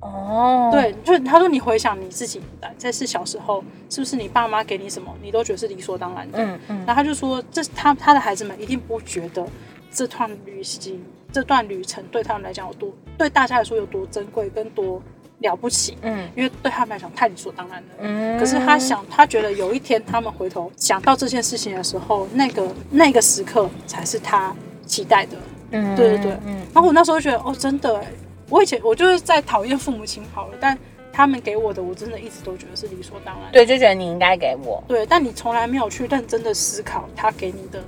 [0.00, 2.40] 哦，对，就是他说你回想你自己
[2.78, 6.42] 在是小时候，是不是你爸妈给你什么，你都觉得是理所当然的？
[6.42, 9.46] 嗯嗯然后他就说，这他他的孩子们一定不觉得
[9.90, 15.02] 这段旅行、这段旅程对他们来讲有多，对大家来说有多珍贵跟多
[15.40, 17.88] 了不起，嗯因为对他们来讲太理所当然了。
[18.00, 24.54] 嗯可是他想，他觉得有一天他们回头想到这件事情的时候，那个那个时刻才是他
[24.86, 25.36] 期待的。
[25.72, 28.06] 嗯对对对嗯然后我那时候就觉得，哦，真的哎，
[28.48, 30.76] 我以前我就是在讨厌父母亲好了，但
[31.12, 33.52] 他们给我的，我真的一直都觉得是理所当然。
[33.52, 34.82] 对，就觉得你应该给我。
[34.88, 37.82] 对，但你从来没有去认真的思考他给你的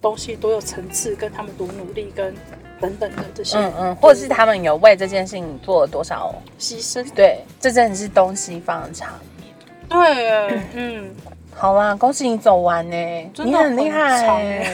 [0.00, 2.34] 东西多有层次，跟他们多努力，跟
[2.82, 6.34] 等等的这些嗯嗯，或者是他们有为这件事情做了多少？
[6.58, 7.08] 牺牲。
[7.14, 9.46] 对，这真的是东西方的差别。
[9.88, 11.14] 对，嗯，
[11.54, 14.66] 好啊，恭喜你走完呢，真的你很厉害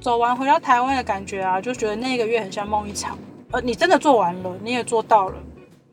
[0.00, 3.18] 走完回到台湾的感觉啊，就觉得那个月很像梦一场。
[3.50, 5.34] 呃，你真的做完了，你也做到了，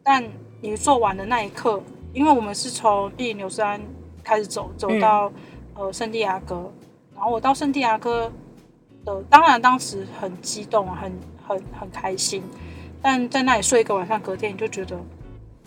[0.04, 0.24] 但
[0.62, 1.82] 你做完的那一刻，
[2.14, 3.82] 因为我们是从第纽斯安
[4.24, 5.32] 开始走，走到、
[5.76, 6.72] 呃圣地亚哥，
[7.16, 8.32] 然后我到圣地亚哥
[9.06, 11.12] 的，当然当时很激动啊，很
[11.47, 12.43] 很很开心，
[13.01, 14.97] 但在那里睡一个晚上，隔天你就觉得，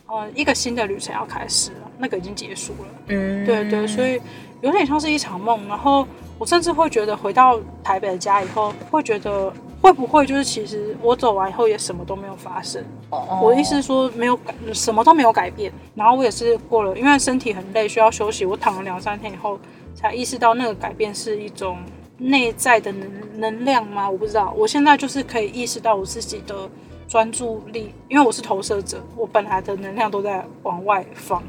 [0.06, 2.88] 呃，一个新的旅程要开始了，那个已经结束了。
[3.08, 4.20] 嗯，对对，所以
[4.60, 5.66] 有点像是一场梦。
[5.68, 6.06] 然后
[6.38, 12.82] 我甚至会觉得回到台北的家以后，会觉得会不会就是其实我走完以后也什么都没有发生。
[13.10, 15.72] 哦我的意思是说没有改，什么都没有改变。
[15.94, 18.44] 然后我也是过了，因为身体很累，需要休息。
[18.44, 19.58] 我躺了两三天以后，
[19.94, 21.78] 才意识到那个改变是一种
[22.18, 24.08] 内在的能能量吗？
[24.08, 24.54] 我不知道。
[24.56, 26.68] 我现在就是可以意识到我自己的
[27.08, 31.42] 专注力，因为我是投射者，我本来的能量都在往外放，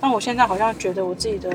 [0.00, 1.54] 但我现在好像觉得我自己的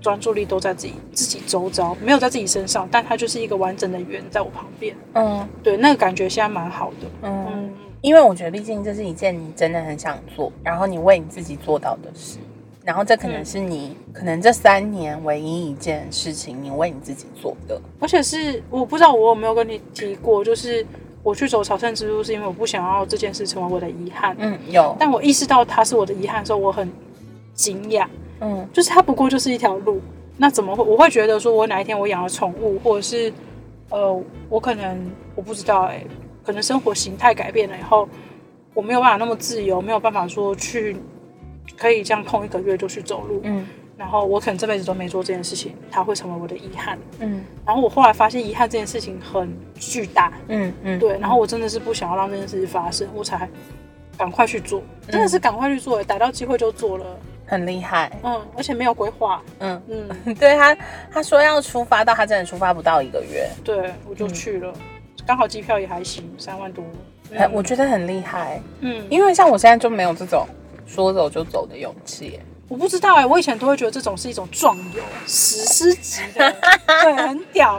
[0.00, 4.94] 专注力都在自己自己周遭，没有在自己身上，但它就是一个完整的圆在我旁边。
[5.14, 7.08] 嗯对，那个感觉现在蛮好的。
[7.22, 12.38] 嗯，嗯，因为我觉得毕竟这是一件你真的很想做，然后你为你自己做到的事，
[12.84, 17.80] 然后这可能是你、可能这三年唯一一件事情，你为你自己做的。
[18.00, 20.84] 而且是我不知道我有没有跟你提过，就是
[21.22, 24.34] 我去走朝圣之路，是因为我不想要这件事成为我的遗憾。
[24.38, 26.90] 嗯，有，但我意识到它是我的遗憾的时候，我很
[27.54, 28.06] 惊讶，
[28.40, 30.00] 嗯就是它不过就是一条路，
[30.36, 33.32] 那怎么会我会觉得说我哪一天我养了宠物，或者是
[33.90, 34.98] 呃我可能
[35.36, 36.04] 我不知道哎、
[36.44, 38.08] 可能生活形态改变了以后，
[38.74, 40.96] 我没有办法那么自由，没有办法说去
[41.76, 43.66] 可以这样空一个月就去走路，嗯。
[43.96, 46.98] 然后我可能这辈子都没做这件事情，它会成为我的遗憾。
[47.20, 47.44] 嗯。
[47.64, 53.48] 然后我后来发现遗憾这件事情很巨大，嗯嗯，对，然后我真的是不想要让这件事情发生，我才
[54.16, 57.06] 赶快去做，真的是赶快去做，逮到机会就做了，
[57.46, 58.10] 很厉害。
[58.24, 60.76] 嗯，而且没有规划，嗯，嗯， 对他
[61.12, 64.72] 他说要出发，到他真的出发不到一个月，对我就去了，
[65.24, 66.82] 刚好机票也还行，三万多，
[67.34, 70.44] 呃我觉得很厉害，嗯，因为像我现在就没有这种
[70.86, 72.38] 说走就走的勇气。
[72.68, 76.56] 我不知道哎、我以前都会觉得这种是一种壮游，史诗级的，
[77.02, 77.78] 对，很屌，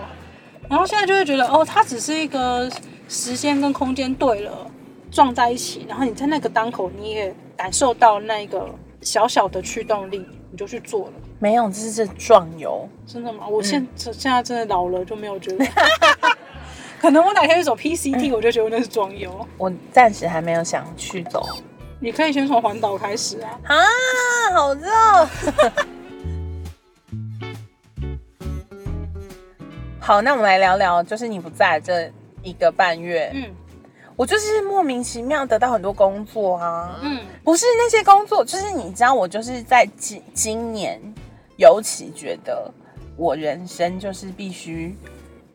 [0.69, 2.69] 然后现在就会觉得哦，它只是一个
[3.09, 4.69] 时间跟空间对了
[5.09, 8.69] 撞在一起，然后你在那个当口你也感受到那个
[9.01, 11.13] 小小的驱动力，你就去做了。
[11.39, 12.87] 没有，这是这壮游。
[13.07, 13.47] 真的吗？
[13.47, 15.65] 我现、现在真的老了，就没有觉得。
[17.01, 19.45] 可能我哪天去走 PCT，我就觉得那是装游。
[19.57, 21.45] 我暂时还没有想去走
[22.03, 23.57] 你可以先从环岛开始啊。
[23.63, 23.77] 啊，
[24.53, 24.89] 好热。
[30.01, 32.11] 好，那我们来聊聊，就是你不在这
[32.41, 33.49] 一个半月，嗯
[34.17, 36.99] 我就是莫名其妙得到很多工作啊。
[37.01, 40.99] 嗯不是那些工作，就是你知道，我就是在今今年，
[41.55, 42.69] 尤其觉得
[43.15, 44.93] 我人生就是必须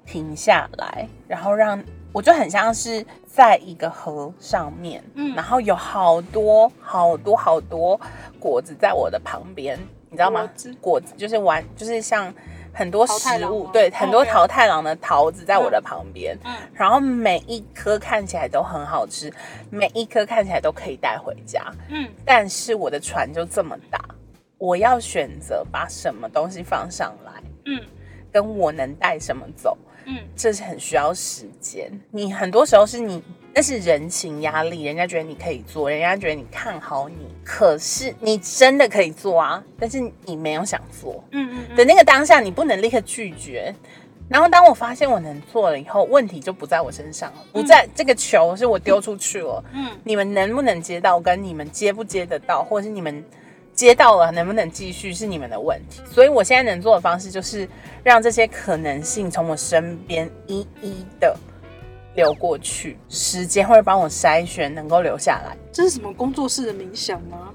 [0.06, 1.78] 停下来，然后让
[2.12, 5.34] 我就很像是在一个河上面，嗯。
[5.34, 8.00] 然后有好多好多好多
[8.40, 9.78] 果子在我的旁边，
[10.10, 10.48] 你知道吗？
[10.80, 11.14] 果子？
[11.16, 12.32] 就是玩，就是像
[12.72, 16.54] 很多食物对，很多桃太郎的桃子在我的旁边，嗯。
[16.72, 19.32] 然后每一颗看起来都很好吃，
[19.70, 21.62] 每一颗看起来都可以带回家。
[21.88, 22.08] 嗯。
[22.24, 24.02] 但是我的船就这么大，
[24.56, 27.32] 我要选择把什么东西放上来，
[27.66, 27.80] 嗯。
[28.30, 29.76] 跟我能带什么走，
[30.08, 31.90] 嗯这是很需要时间。
[32.10, 33.22] 你很多时候是你
[33.54, 41.22] 那是人情压力，人家觉得你可以做，人家觉得你看好你，可是你真的可以做啊，但是你没有想做。
[41.32, 43.74] 嗯嗯的那个当下，你不能立刻拒绝。
[44.28, 49.64] 然后当我发现我能做了以后，问题就不在我身上了，不在这个球是我丢出去了。
[49.72, 53.24] 嗯你们能不能接到，跟你们接不接得到，或者是你们
[53.78, 56.02] 接到了能不能继续，是你们的问题。
[56.12, 57.68] 所以我现在能做的方式就是
[58.02, 61.36] 让这些可能性从我身边一一的
[62.16, 65.56] 流过去，时间会帮我筛选，能够留下来。
[65.72, 67.54] 这是什么工作室的冥想吗？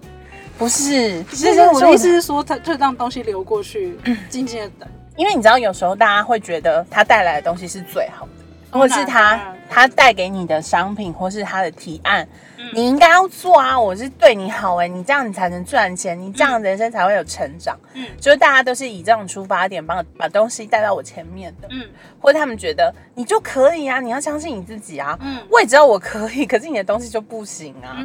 [0.57, 3.97] 不是，就是是我的意思是说，它就让东西流过去，
[4.29, 4.87] 静静的等。
[5.17, 8.42] 因为你知道，有时候大家会觉得它带来的东西是最好的，
[8.73, 12.69] 或是他他带给你的商品，或是他的提案，嗯。
[12.73, 13.79] 你应该要做啊！
[13.79, 17.79] 我是对你好哎、你这样你才能赚钱，你这样人生才会有成长。
[17.93, 18.05] 嗯。
[18.19, 21.87] 就是大家都是以这种出发点，帮把东西带到我前面的，嗯。
[22.19, 25.17] 或者他们觉得你就可以啊，你要相信你自己啊。
[25.21, 25.37] 嗯。
[25.49, 28.03] 我也知道我可以， 可是你的东西就不行啊。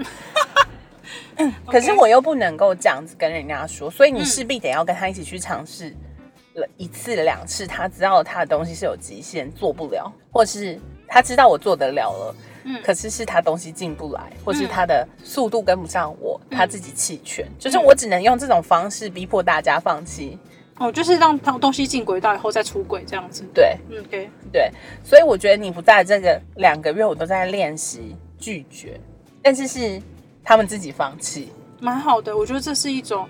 [1.66, 4.24] 可是我又不能够这样子跟人家说，所以你嗯。
[4.24, 5.94] 势必得要跟他一起去尝试
[6.58, 20.38] 了一次两次，他知道他的东西是有极限，做不了，或是他知道我做得了了，嗯可是是他东西进不来，或是嗯他的速度跟不上我，他自己弃权，嗯就是我只能用这种方式逼迫大家放弃。
[20.80, 23.42] 哦，就是让它东西进轨道以后再出轨这样子。
[23.52, 24.70] 对嗯，OK，对，
[25.02, 29.00] 所以我觉得你不在这个两个月，我都在练习拒绝，
[29.42, 30.00] 但是是
[30.44, 31.48] 他们自己放弃。
[31.80, 32.36] 蛮好的。
[32.36, 33.28] 我觉得这是一种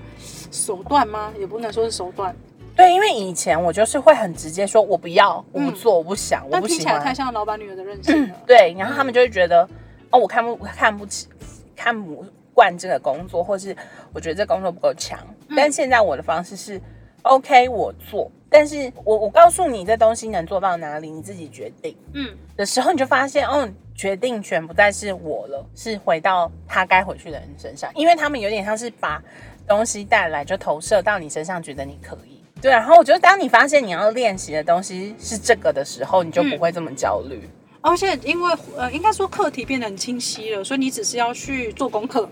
[0.50, 1.32] 手段吗？
[1.38, 2.36] 也不能说是手段，
[2.78, 6.78] 对，因为以前我就是会很直接说，我不要，我不嗯做，我不想，我但不喜欢。
[6.78, 8.36] 听起来太像老板女儿的任性了。
[8.46, 9.68] 对，然后他们就会觉得，
[10.10, 11.26] 哦，我看不看不起，
[11.74, 13.76] 看不惯这个工作，或是
[14.12, 15.18] 我觉得这工作不够强。
[15.48, 16.80] 嗯但现在我的方式是
[17.22, 21.96] ，OK，我做，但是我我告诉你这东西能做到哪里，你自己决定。
[22.12, 29.20] 嗯的时候，你就发现，哦，决定权不再是我了，是回到他该回去的人身上，因为他们有点像是把
[29.66, 32.37] 东西带来就投射到你身上，觉得你可以。
[32.60, 37.48] 对，然后我觉得当你发现你要练习的东西是这个的时候，你就不会这么焦虑。
[37.80, 42.28] 而且因为呃，应该说课题变得很清晰了，所以你只是要去做功课，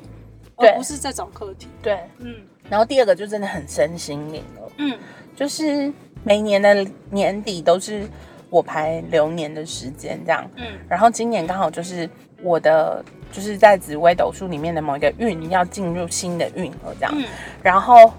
[0.56, 1.68] 而不是在找课题。
[1.80, 2.34] 对，嗯。
[2.68, 4.98] 然后第二个就真的很身心灵了，嗯。
[5.36, 5.92] 就是
[6.24, 8.08] 每年的年底都是
[8.50, 10.64] 我排流年的时间这样，嗯。
[10.88, 12.10] 然后今年刚好就是
[12.42, 17.24] 我的就是在紫微斗数里面的某一个运要进入新的运河这样，嗯。
[17.62, 18.12] 然后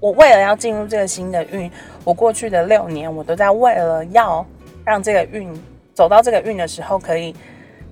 [0.00, 1.70] 我为了要进入这个新的运，
[2.04, 4.44] 我过去的六年，我都在为了要
[4.84, 5.52] 让这个运
[5.94, 7.34] 走到这个运的时候，可以，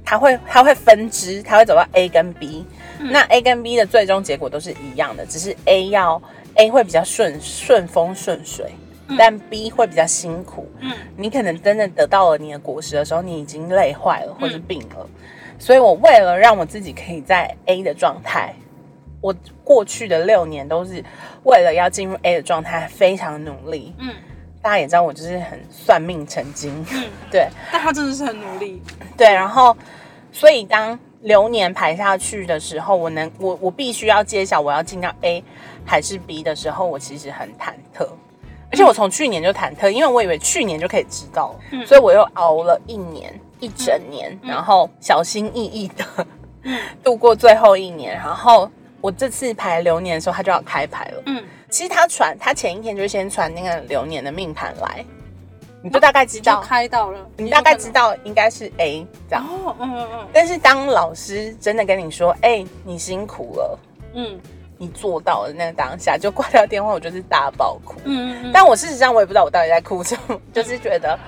[0.04, 2.64] 它会它会分支，它会走到 A 跟 B，、
[3.00, 6.20] 那 A 跟 B 的最终结果都是一样的，只是 A 要
[6.54, 8.70] A 会比较顺顺风顺水，
[9.18, 10.70] 但 B 会比较辛苦。
[10.80, 10.92] 嗯。
[11.16, 15.06] 你可能真的得到了你的果实的时候，你已经累坏了或者病了。
[15.58, 18.54] 所以我为了让我自己可以在 A 的状态，
[19.26, 21.02] 我过去的六年都是
[21.42, 23.92] 为了要进入 A 的状态，非常努力。
[23.98, 24.14] 嗯
[24.62, 28.82] 大家也知道我就是很算命成精，嗯， 对但他真的是很努力。
[29.16, 29.76] 对，然后
[30.32, 35.42] 所以当流年排下去的时候，我能我我必须要揭晓我要进到 A
[35.84, 38.08] 还是 B 的时候，我其实很忐忑。
[38.68, 46.04] 而且我从去年就忐忑，因为我以为去年就可以知道，嗯所以我又熬了一年一整年，然后小心翼翼的
[46.62, 48.16] 嗯 度过最后一年。
[48.16, 48.68] 然后
[49.00, 51.22] 我这次排流年的时候，他就要开牌了。
[51.26, 55.04] 嗯，其实他传，他前一天就先传那个流年的命盘来，
[55.82, 59.44] 你就大概知道，开到了，你大概知道应该是 A 这样。
[59.44, 60.28] 哦，嗯嗯嗯。
[60.32, 63.78] 但是当老师真的跟你说，哎、你辛苦了，
[64.14, 64.40] 嗯。
[64.78, 67.94] 你做到了，那个当下就挂掉电话，我就是大爆哭。
[68.04, 71.18] 嗯嗯嗯，但我事实上我也不知道我到底在哭什么， 就是觉得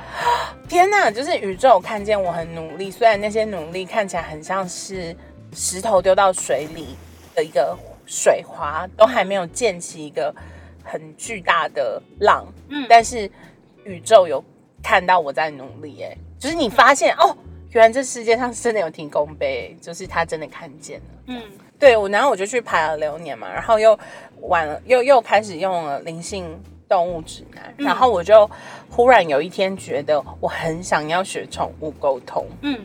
[0.69, 5.17] 天哪，就是宇宙看见我很努力，虽然那些努力看起来很像是
[5.55, 6.95] 石头丢到水里
[7.39, 10.35] 的一个水花，都还没有溅起一个
[10.83, 13.31] 很巨大的浪，嗯但是
[13.85, 14.45] 宇宙有
[14.83, 17.37] 看到我在努力，哎，就是你发现哦，
[17.71, 21.05] 原来这世界上真的有提供杯，就是他真的看见了。
[21.27, 21.41] 嗯
[21.79, 23.97] 对，我然后我就去排了流年嘛，然后又
[24.41, 28.51] 晚了，又又开始用了灵性动物指南，嗯然后我就
[28.91, 32.81] 忽然有一天觉得我很想要学宠物沟通，嗯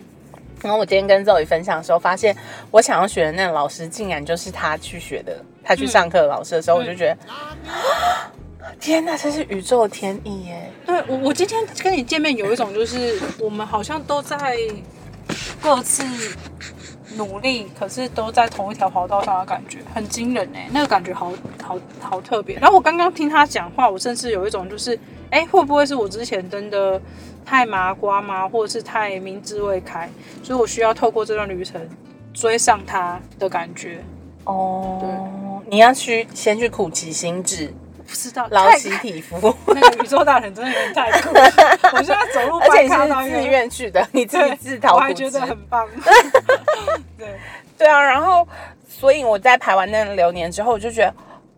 [0.63, 2.35] 然后我今天跟 Zoe 分享的时候，发现
[2.71, 7.17] 我想要学的那个老师竟然就是他去学的，他去上课的老师的时候，我就觉得，
[8.79, 10.71] 天呐，这是宇宙天意耶！
[10.85, 14.57] 对我，我今天跟你见面有一种就是我们好像都在
[15.61, 16.03] 各自
[17.15, 21.31] 努力，可是都在同一条跑道上的感觉，很惊人哎，那个感觉好
[21.63, 22.57] 好好特别。
[22.59, 24.97] 然后我刚刚听他讲话，我甚至有一种就是，
[25.31, 27.01] 哎，会不会是我之前真的
[27.45, 30.09] 太麻瓜吗，或者是太明智未开，
[30.43, 31.81] 所以我需要透过这段旅程
[32.33, 34.03] 追上他的感觉。
[34.45, 37.73] 哦，对你要去先去苦其心志，
[38.05, 41.41] 不知道，劳太其体肤， 那个宇宙大人真的有点太酷了，
[41.93, 45.41] 我现在走路 而且你是自愿去的，你自己对自讨苦吃我还觉得。
[45.41, 45.87] 很棒。
[47.17, 47.39] 对，
[47.77, 48.45] 对啊，然后
[48.89, 51.13] 所以我在排完那个流年之后，我就觉得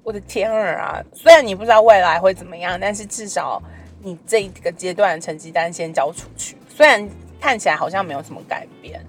[0.06, 1.04] 我的天儿啊！
[1.14, 3.60] 虽然你不知道未来会怎么样，但是至少
[4.04, 7.10] 你这一个阶段的成绩单先交出去，虽然
[7.42, 9.04] 看起来好像没有什么改变。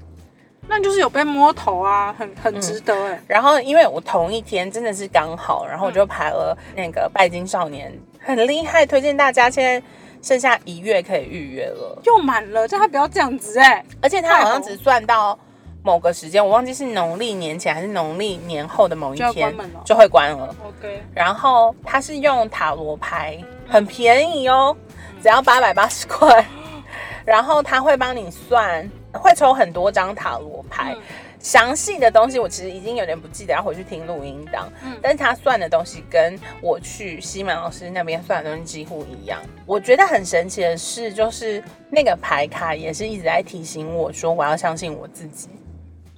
[0.67, 9.51] 那就是有被摸头啊，很很值得哎、然后因为我同一天真的是刚好，然后我就排了那个拜金少年，很厉害，推荐大家。
[9.51, 9.87] 现在
[10.23, 15.39] 剩下一月可以预约了，又满了，叫他不要这样子哎、而且他好像只算到。
[15.87, 20.53] 某个时间，我忘记是农历年前还是农历年后的某一天就会关了。
[20.67, 24.77] OK，然后它是用塔罗牌，很便宜哦，
[25.23, 26.45] 只要八百八十块。
[27.25, 30.93] 然后他会帮你算，会抽很多张塔罗牌。
[30.97, 31.03] 嗯
[31.39, 34.69] 详细的东西我其实已经有点不记得，要回去听录音档。
[34.85, 39.41] 嗯但是他算的东西跟我去西门老师那边算的东西几乎一样。
[39.65, 45.49] 我觉得很神奇的是，就是那个牌卡也是一直在提醒我说，我要相信我自己。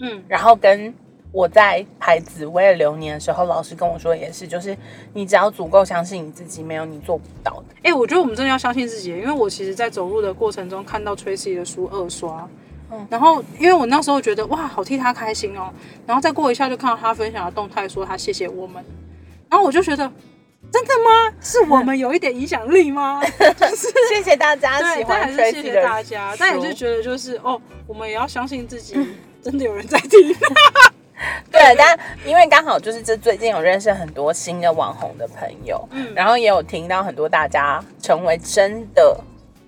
[0.00, 0.92] 嗯然后跟
[1.30, 4.76] 我在排紫薇的流年的时候，老师跟我说也是，就是
[5.12, 7.74] 你只要足够相信你自己，没有你做不到的。
[7.82, 12.48] 哎、我觉得我们真的要相信自己，因为我其实，在走路的过程中看到 Tracy 的书二刷，
[12.90, 15.70] 嗯然后因为我那时候觉得哇，好替他开心哦，
[16.06, 18.82] 然后再过一下就看到他分享的动态，说他谢谢我们，
[19.50, 20.10] 然后我就觉得。
[20.70, 21.34] 真的吗？
[21.40, 23.22] 是我们有一点影响力吗？
[24.10, 30.10] 谢谢大家喜欢还是 Tracy 谢谢的大家，但也是觉得就是哦，我们也要相信自己， 嗯真的有人在听。
[31.50, 39.18] 对，但因为刚好就是这最近有认识很多新的网红的朋友，嗯然后也有听到很多大家成为真的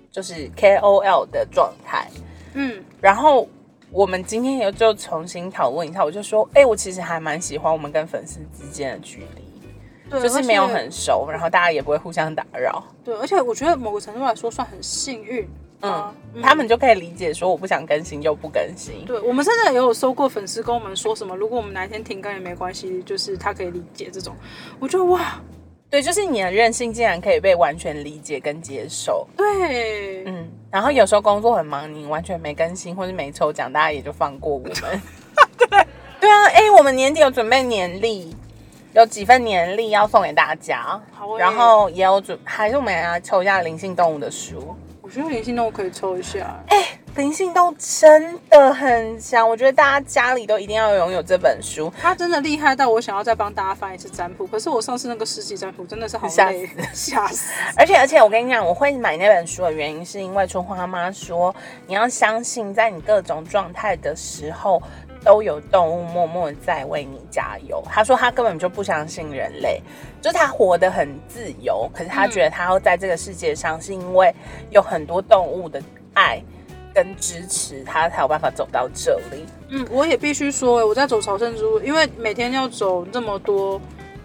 [0.09, 2.07] 就是 KOL 的状态，
[2.53, 3.49] 嗯然后
[3.91, 9.69] 我们今天也就重新讨论一下，我就说，哎、我其实还蛮喜欢我们跟粉丝之间的距离，
[10.09, 15.45] 对，就是没有很熟，然后大家也不会互相打扰，对，而且我觉得某个程度来说算很幸运。
[15.81, 24.35] 嗯啊，他们就可以理解说我不想更新就不更新，对我们甚至也有收过粉丝跟我们说什么，如果我们哪一天停更也没关系，就是他可以理解这种。
[24.79, 25.41] 我觉得哇，
[25.89, 34.71] 对，就是你的任性竟然可以被完全理解跟接受，对，嗯，然后有时候工作很忙，你完全没更新或是没抽奖，大家也就放过我们。
[34.71, 34.99] 对，
[36.21, 38.33] 对啊，哎、我们年底有准备年历，
[38.93, 44.75] 有几份年历要送给大家，好欸然后也有准，还是我们要抽一下灵性动物的书。
[45.11, 46.57] 我觉得灵性动物可以抽一下。
[47.17, 51.91] 灵性动物真的很强，我觉得大家家里都一定要拥有这本书。
[52.01, 57.51] 它真的厉害到我想要再帮大家翻一次占卜，可是我上次那个世纪占卜真的是好 吓累，吓死！
[57.75, 61.53] 而且而且，我跟你讲，我会买那本书的原因，是因为春花妈说，
[61.87, 64.81] 你要相信，在你各种状态的时候，
[65.23, 67.81] 都有动物默默在为你加油。
[67.89, 69.81] 他说他根本就不相信人类，
[70.21, 74.33] 就是她活得很自由，可是他觉得他要在这个世界上，是因为
[74.69, 75.81] 有很多动物的
[76.13, 76.41] 爱
[76.93, 79.45] 跟支持，他才有办法走到这里。
[79.69, 83.79] 嗯，我也必须说，我在走朝圣之路，因为每天要走这么多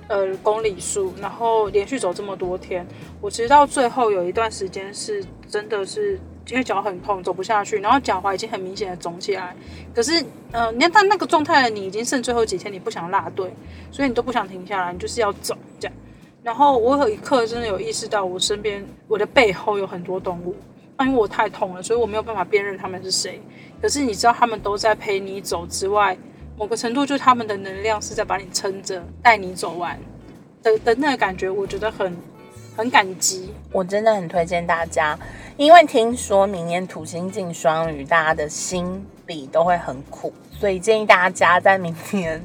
[0.09, 2.86] 呃公里数，然后连续走这么多天，
[3.20, 6.18] 我其实到最后有一段时间是真的是
[6.49, 9.55] 因为脚很痛，走不下去，然后脚踝已经很明显的肿起来。
[9.94, 13.53] 可是，呃，你看到那个状态，你已经剩最后几天，你不想落队，
[13.90, 15.97] 所以你都不想停下来，你就是要走这样。
[16.42, 20.55] 然后我有一刻真的有意识到，我身边我的背后有很多动物，
[20.97, 23.40] 那因为我太痛了，所以我没有办法辨认他们是谁。
[23.82, 26.16] 可是你知道，他们都在陪你走之外，
[26.57, 29.99] 某个程度就他们的能量是在把你撑着，带你走完
[30.62, 32.16] 的的那个感觉，我觉得很
[32.76, 33.52] 很感激。
[33.72, 35.18] 我真的很推荐大家，
[35.56, 42.40] 因为听说明年土星进双鱼，大家的心里都会很苦，所以建议大家在明年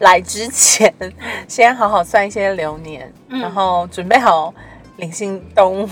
[0.00, 0.92] 来之前，
[1.48, 4.54] 先好好算一些流年，然后准备好
[4.98, 5.88] 灵性动物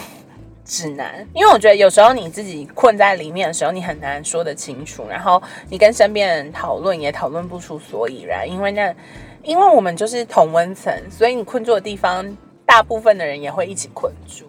[0.64, 1.26] 指南。
[1.34, 8.94] 因为我觉得有时候你自己困在里面的时候，你很难说得清楚，然后你跟身边人讨论也讨论不出所以然，因为那
[9.42, 12.24] 因为我们就是同温层，所以你困住的地方，
[12.70, 14.44] 大部分的人也会一起困住。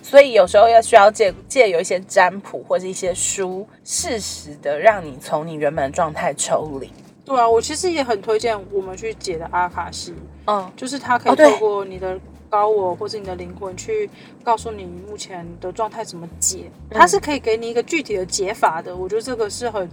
[0.00, 6.90] 所以有时候要需要借借有一些占卜或者一些书，适时的让你从你原本的状态抽离。
[7.22, 10.14] 对啊，我其实也很推荐我们去解的阿卡西，
[10.46, 12.18] 嗯，就是它可以哦对透过你的
[12.48, 14.08] 高我或是你的灵魂去
[14.42, 18.96] 告诉你目前的状态怎么解，它是可以给你一个具体的解法的。
[18.96, 19.86] 我觉得这个是很。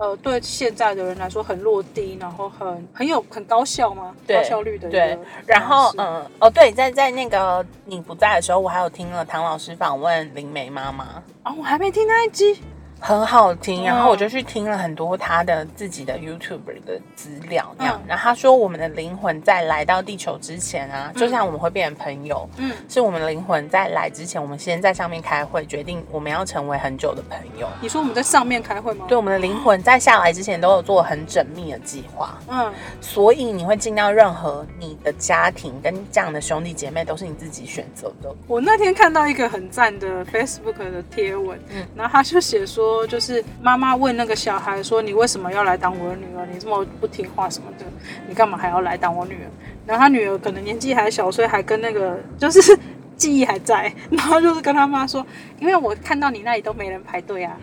[0.00, 4.16] 呃，对现在的人来说很落地，然后很很有很高效吗？
[4.26, 11.22] 高效率的对，然后嗯，哦对，在在那个你不在的时候，我还有听了唐老师访问林梅妈妈。
[11.42, 12.62] 啊，我还没听那一集，
[13.00, 17.98] 很好听，然后我嗯就去听了很多他的自己的 YouTube 的资料，这样。
[18.04, 27.68] 嗯然后他说，我们的灵魂在来到地球之前啊，就像我们会变成朋友，嗯，是我们灵魂在来之前，我们先在上面开会，决定我们要成为很久的朋友。
[27.80, 29.06] 你说我们在上面开会吗？
[29.08, 38.34] 对，我们的灵魂在下来之前都有做很缜密的计划，嗯，所以你会进到任何你的家庭跟这样的兄弟姐妹都是你自己选择的。
[38.48, 46.46] 我那天看到一个很赞的 Facebook 的贴文，嗯然后他就写说，就是妈妈问那个小孩说：“你为什么要来当我的女儿？
[46.52, 47.84] 你这么不听话什么的，
[48.28, 49.50] 你干嘛还要来当我女儿？”
[49.86, 52.78] 然后他女儿可能年纪还小，所以还跟那个就是
[53.16, 55.26] 记忆还在，然后就是跟他妈说
[55.58, 57.56] ：“因为我看到你那里都没人排队啊。”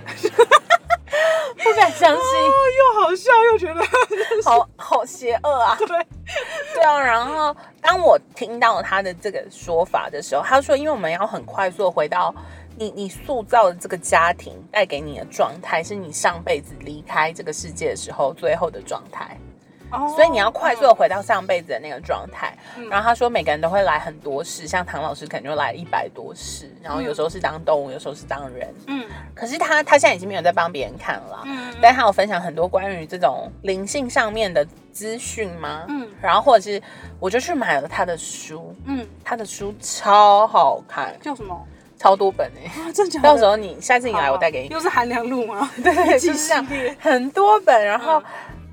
[1.63, 3.81] 不敢相信，又好笑又觉得
[4.43, 5.75] 好 好邪恶啊！
[5.79, 5.87] 对，
[6.75, 12.33] 对啊，然后当我听到他的这个说法的时候，他说，因为我们要很快速的回到
[12.77, 19.35] 你你塑造的这个家庭带给你的状态，是你上辈子离开这个世界的时候最后的状态，
[19.91, 22.55] 哦所以你要快速的回到上辈子的那个状态。
[22.77, 28.73] 嗯然后他说，每个人都会来很多事，像唐老师可能就来一百多事，然后有时候是当动物，有时候是当人。
[28.85, 35.85] 嗯可是他他现在已经没有在帮别人看了，嗯但他有分享很多关于这种灵性上面的资讯吗？
[35.89, 36.81] 嗯然后或者是
[37.19, 41.67] 我就去买了他的书，嗯，他的书超好看，叫什么
[41.97, 42.91] 超多本哎、啊？
[42.93, 43.27] 真假的？
[43.27, 44.69] 到时候你下次你来，我带给你。
[44.69, 45.69] 又是寒凉路吗？
[45.83, 46.65] 对， 记就是这样，
[46.99, 47.85] 很多本。
[47.85, 48.23] 然后嗯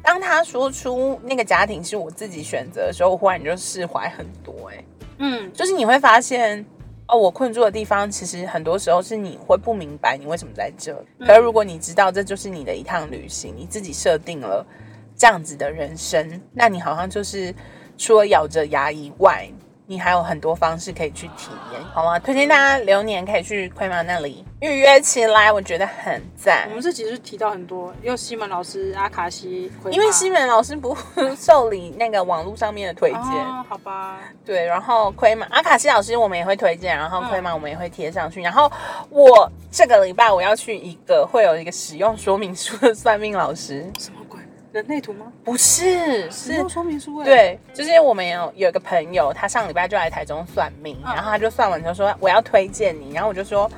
[0.02, 4.84] 当他说出那个家庭是我自己选择的时候，我忽然就释怀很多哎、
[5.18, 6.64] 嗯就是你会发现。
[7.06, 10.90] 哦，我困住的地方，其实很多时候是你会不明白你为什么在这。
[11.18, 14.66] 嗯可是如果你知道这就是你的一趟旅行，你自己设定了
[15.14, 17.54] 这样子的人生，那你好像就是
[17.98, 19.46] 除了咬着牙以外，
[19.86, 22.18] 你还有很多方式可以去体验，好吗？
[22.18, 26.74] 推荐大家流年可以去亏妈那里预约起来，我觉得很赞我。
[26.74, 30.96] 们这集是提到很多，有西门老师、阿卡西，因为西门老师不
[31.36, 38.40] 受理那个网络上面的推荐，哦，好吧，对，然后亏嘛，阿卡西老师我们也会推荐，然后嗯亏嘛我们也会贴上去。
[38.40, 38.70] 然后
[39.10, 44.23] 我这个礼拜我要去一个会有一个使用说明书的算命老师，什么鬼？
[44.74, 45.32] 人类图吗？
[45.44, 53.70] 不是是用说明书哎。，对，就是我们有有一个朋友，他上礼拜就来台中算命，嗯然后他就算完之后说我要推荐你，然后我就说。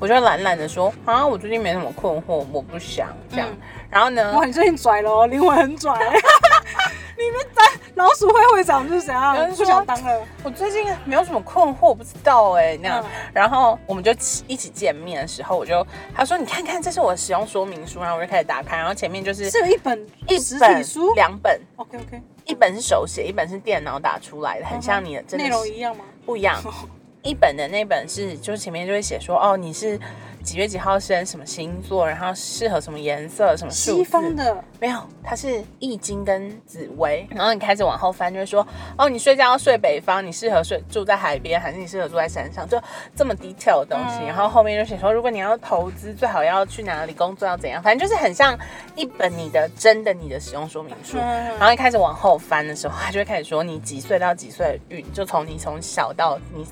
[0.00, 3.48] 我就懒懒的说啊，我最近没什么困惑，我不想这样。
[3.48, 3.56] 嗯
[3.88, 5.94] 然后呢，哇，你最近拽了哦，灵魂很拽。
[7.16, 7.62] 你们在
[7.94, 10.26] 老鼠会会长就是怎样有人说不想当了？
[10.42, 13.02] 我最近没有什么困惑，我不知道哎、那样。
[13.04, 14.12] 嗯然后我们就
[14.46, 15.84] 一起见面的时候，我就
[16.14, 26.04] 他说你看看，这是我的使用说明书，然后我就开始打开，然后前面就是是有一本一实本体书两本，？OK OK，一本是手写，一本是电脑打出来的，很像你的内容一样吗？
[26.24, 26.62] 不一样。
[27.24, 29.98] 一本的那本是，就是前面就会写说，哦，你是
[30.44, 37.26] 几月几号生，什么星座，然后适合什么颜色，什么数字西方的没有，它是易经跟紫薇。
[37.30, 38.64] 然后你开始往后翻，就会说，
[38.98, 42.68] 哦，你睡觉要睡北方，你适合睡住在海边，还是你适合住在山上？
[42.68, 42.78] 就
[43.16, 44.18] 这么 detail 的东西。
[44.20, 48.58] 嗯然后后面就写说，如果你要投资，最好要去哪里工作，要怎样，反正就是很像
[48.96, 51.16] 一本你的真的你的使用说明书。
[51.18, 56.66] 嗯然后一开始往后翻的时候，他就会开始说你几岁到几岁的运，就从你从小到你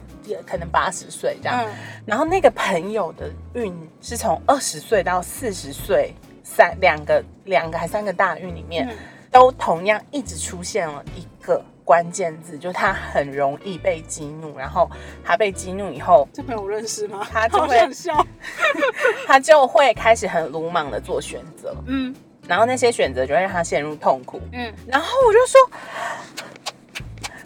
[0.47, 1.65] 可能八十岁这样。
[1.65, 1.73] 嗯
[2.05, 3.62] 然后那个朋友的运
[4.01, 8.97] 是从二十岁到四十岁，三两个两个还三个大运里面，嗯
[9.31, 14.91] 都同样一直出现了一个关键字，就是他很容易被激怒，然后
[15.25, 17.27] 他被激怒以后，这朋友认识吗？
[17.33, 18.27] 他就会笑。
[19.27, 22.15] 他就会开始很鲁莽的做选择，嗯
[22.47, 24.41] 然后那些选择就会让他陷入痛苦。
[24.53, 25.61] 嗯，然后我就说，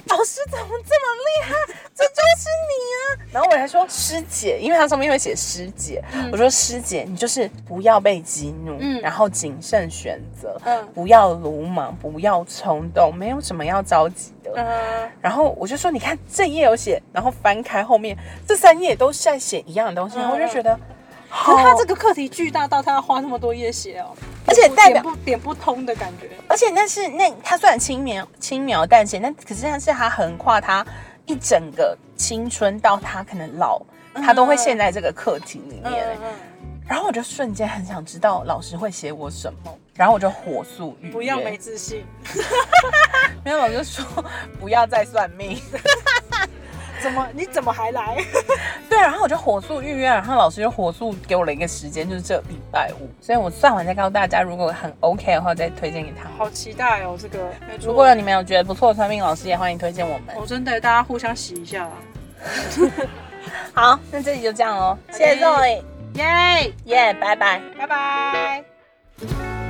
[0.06, 1.85] 老师怎么这么厉害？
[1.96, 3.00] 这就是你啊！
[3.32, 14.52] 然后我还说师姐，因为它上面会写师姐，我说师姐，你就是不要被激怒，嗯然后谨慎选择，嗯不要鲁莽，不要冲动，没有什么要着急的。
[14.56, 18.14] 嗯，然后我就说，你看这页有写，然后翻开后面
[18.46, 20.78] 这三页都是在写一样的东西，嗯然后我就觉得，
[21.30, 24.14] 可是他这个，课题巨大到他要花那么多页写哦，
[24.46, 26.28] 而且代表点不点不通的感觉。
[26.46, 30.86] 而且那是那他虽然轻描轻描淡写，但可是那是他横跨他
[31.26, 33.80] 一整个青春到他可能老，
[34.14, 36.18] 他都会陷在这个课题里嗯面。
[36.22, 36.32] 嗯
[36.88, 41.12] 然后我就瞬间很想知道老师会写我什么，然后我就火速预约。
[41.12, 42.04] 不要没自信，
[43.44, 44.04] 没有我就说
[44.60, 45.60] 不要再算命。
[47.02, 48.16] 怎么你怎么还来？
[48.88, 53.08] 对，然后我就火速预约，然后老师就火速给我了一个时间，就是这礼拜五。
[53.20, 56.28] 所以我算完再告诉大家，如果很 OK 的话，再推荐给他。
[56.36, 57.88] 好期待哦，这个没错。
[57.88, 60.36] 如果你们有觉得不错的算命老师，也欢迎推荐我们。
[60.36, 61.92] 哦，真的，大家互相洗一下啦。
[63.72, 65.82] 好，那这里就这样喽，谢谢 Zoe，
[66.14, 67.60] 耶耶，拜拜。
[67.78, 69.65] 拜拜。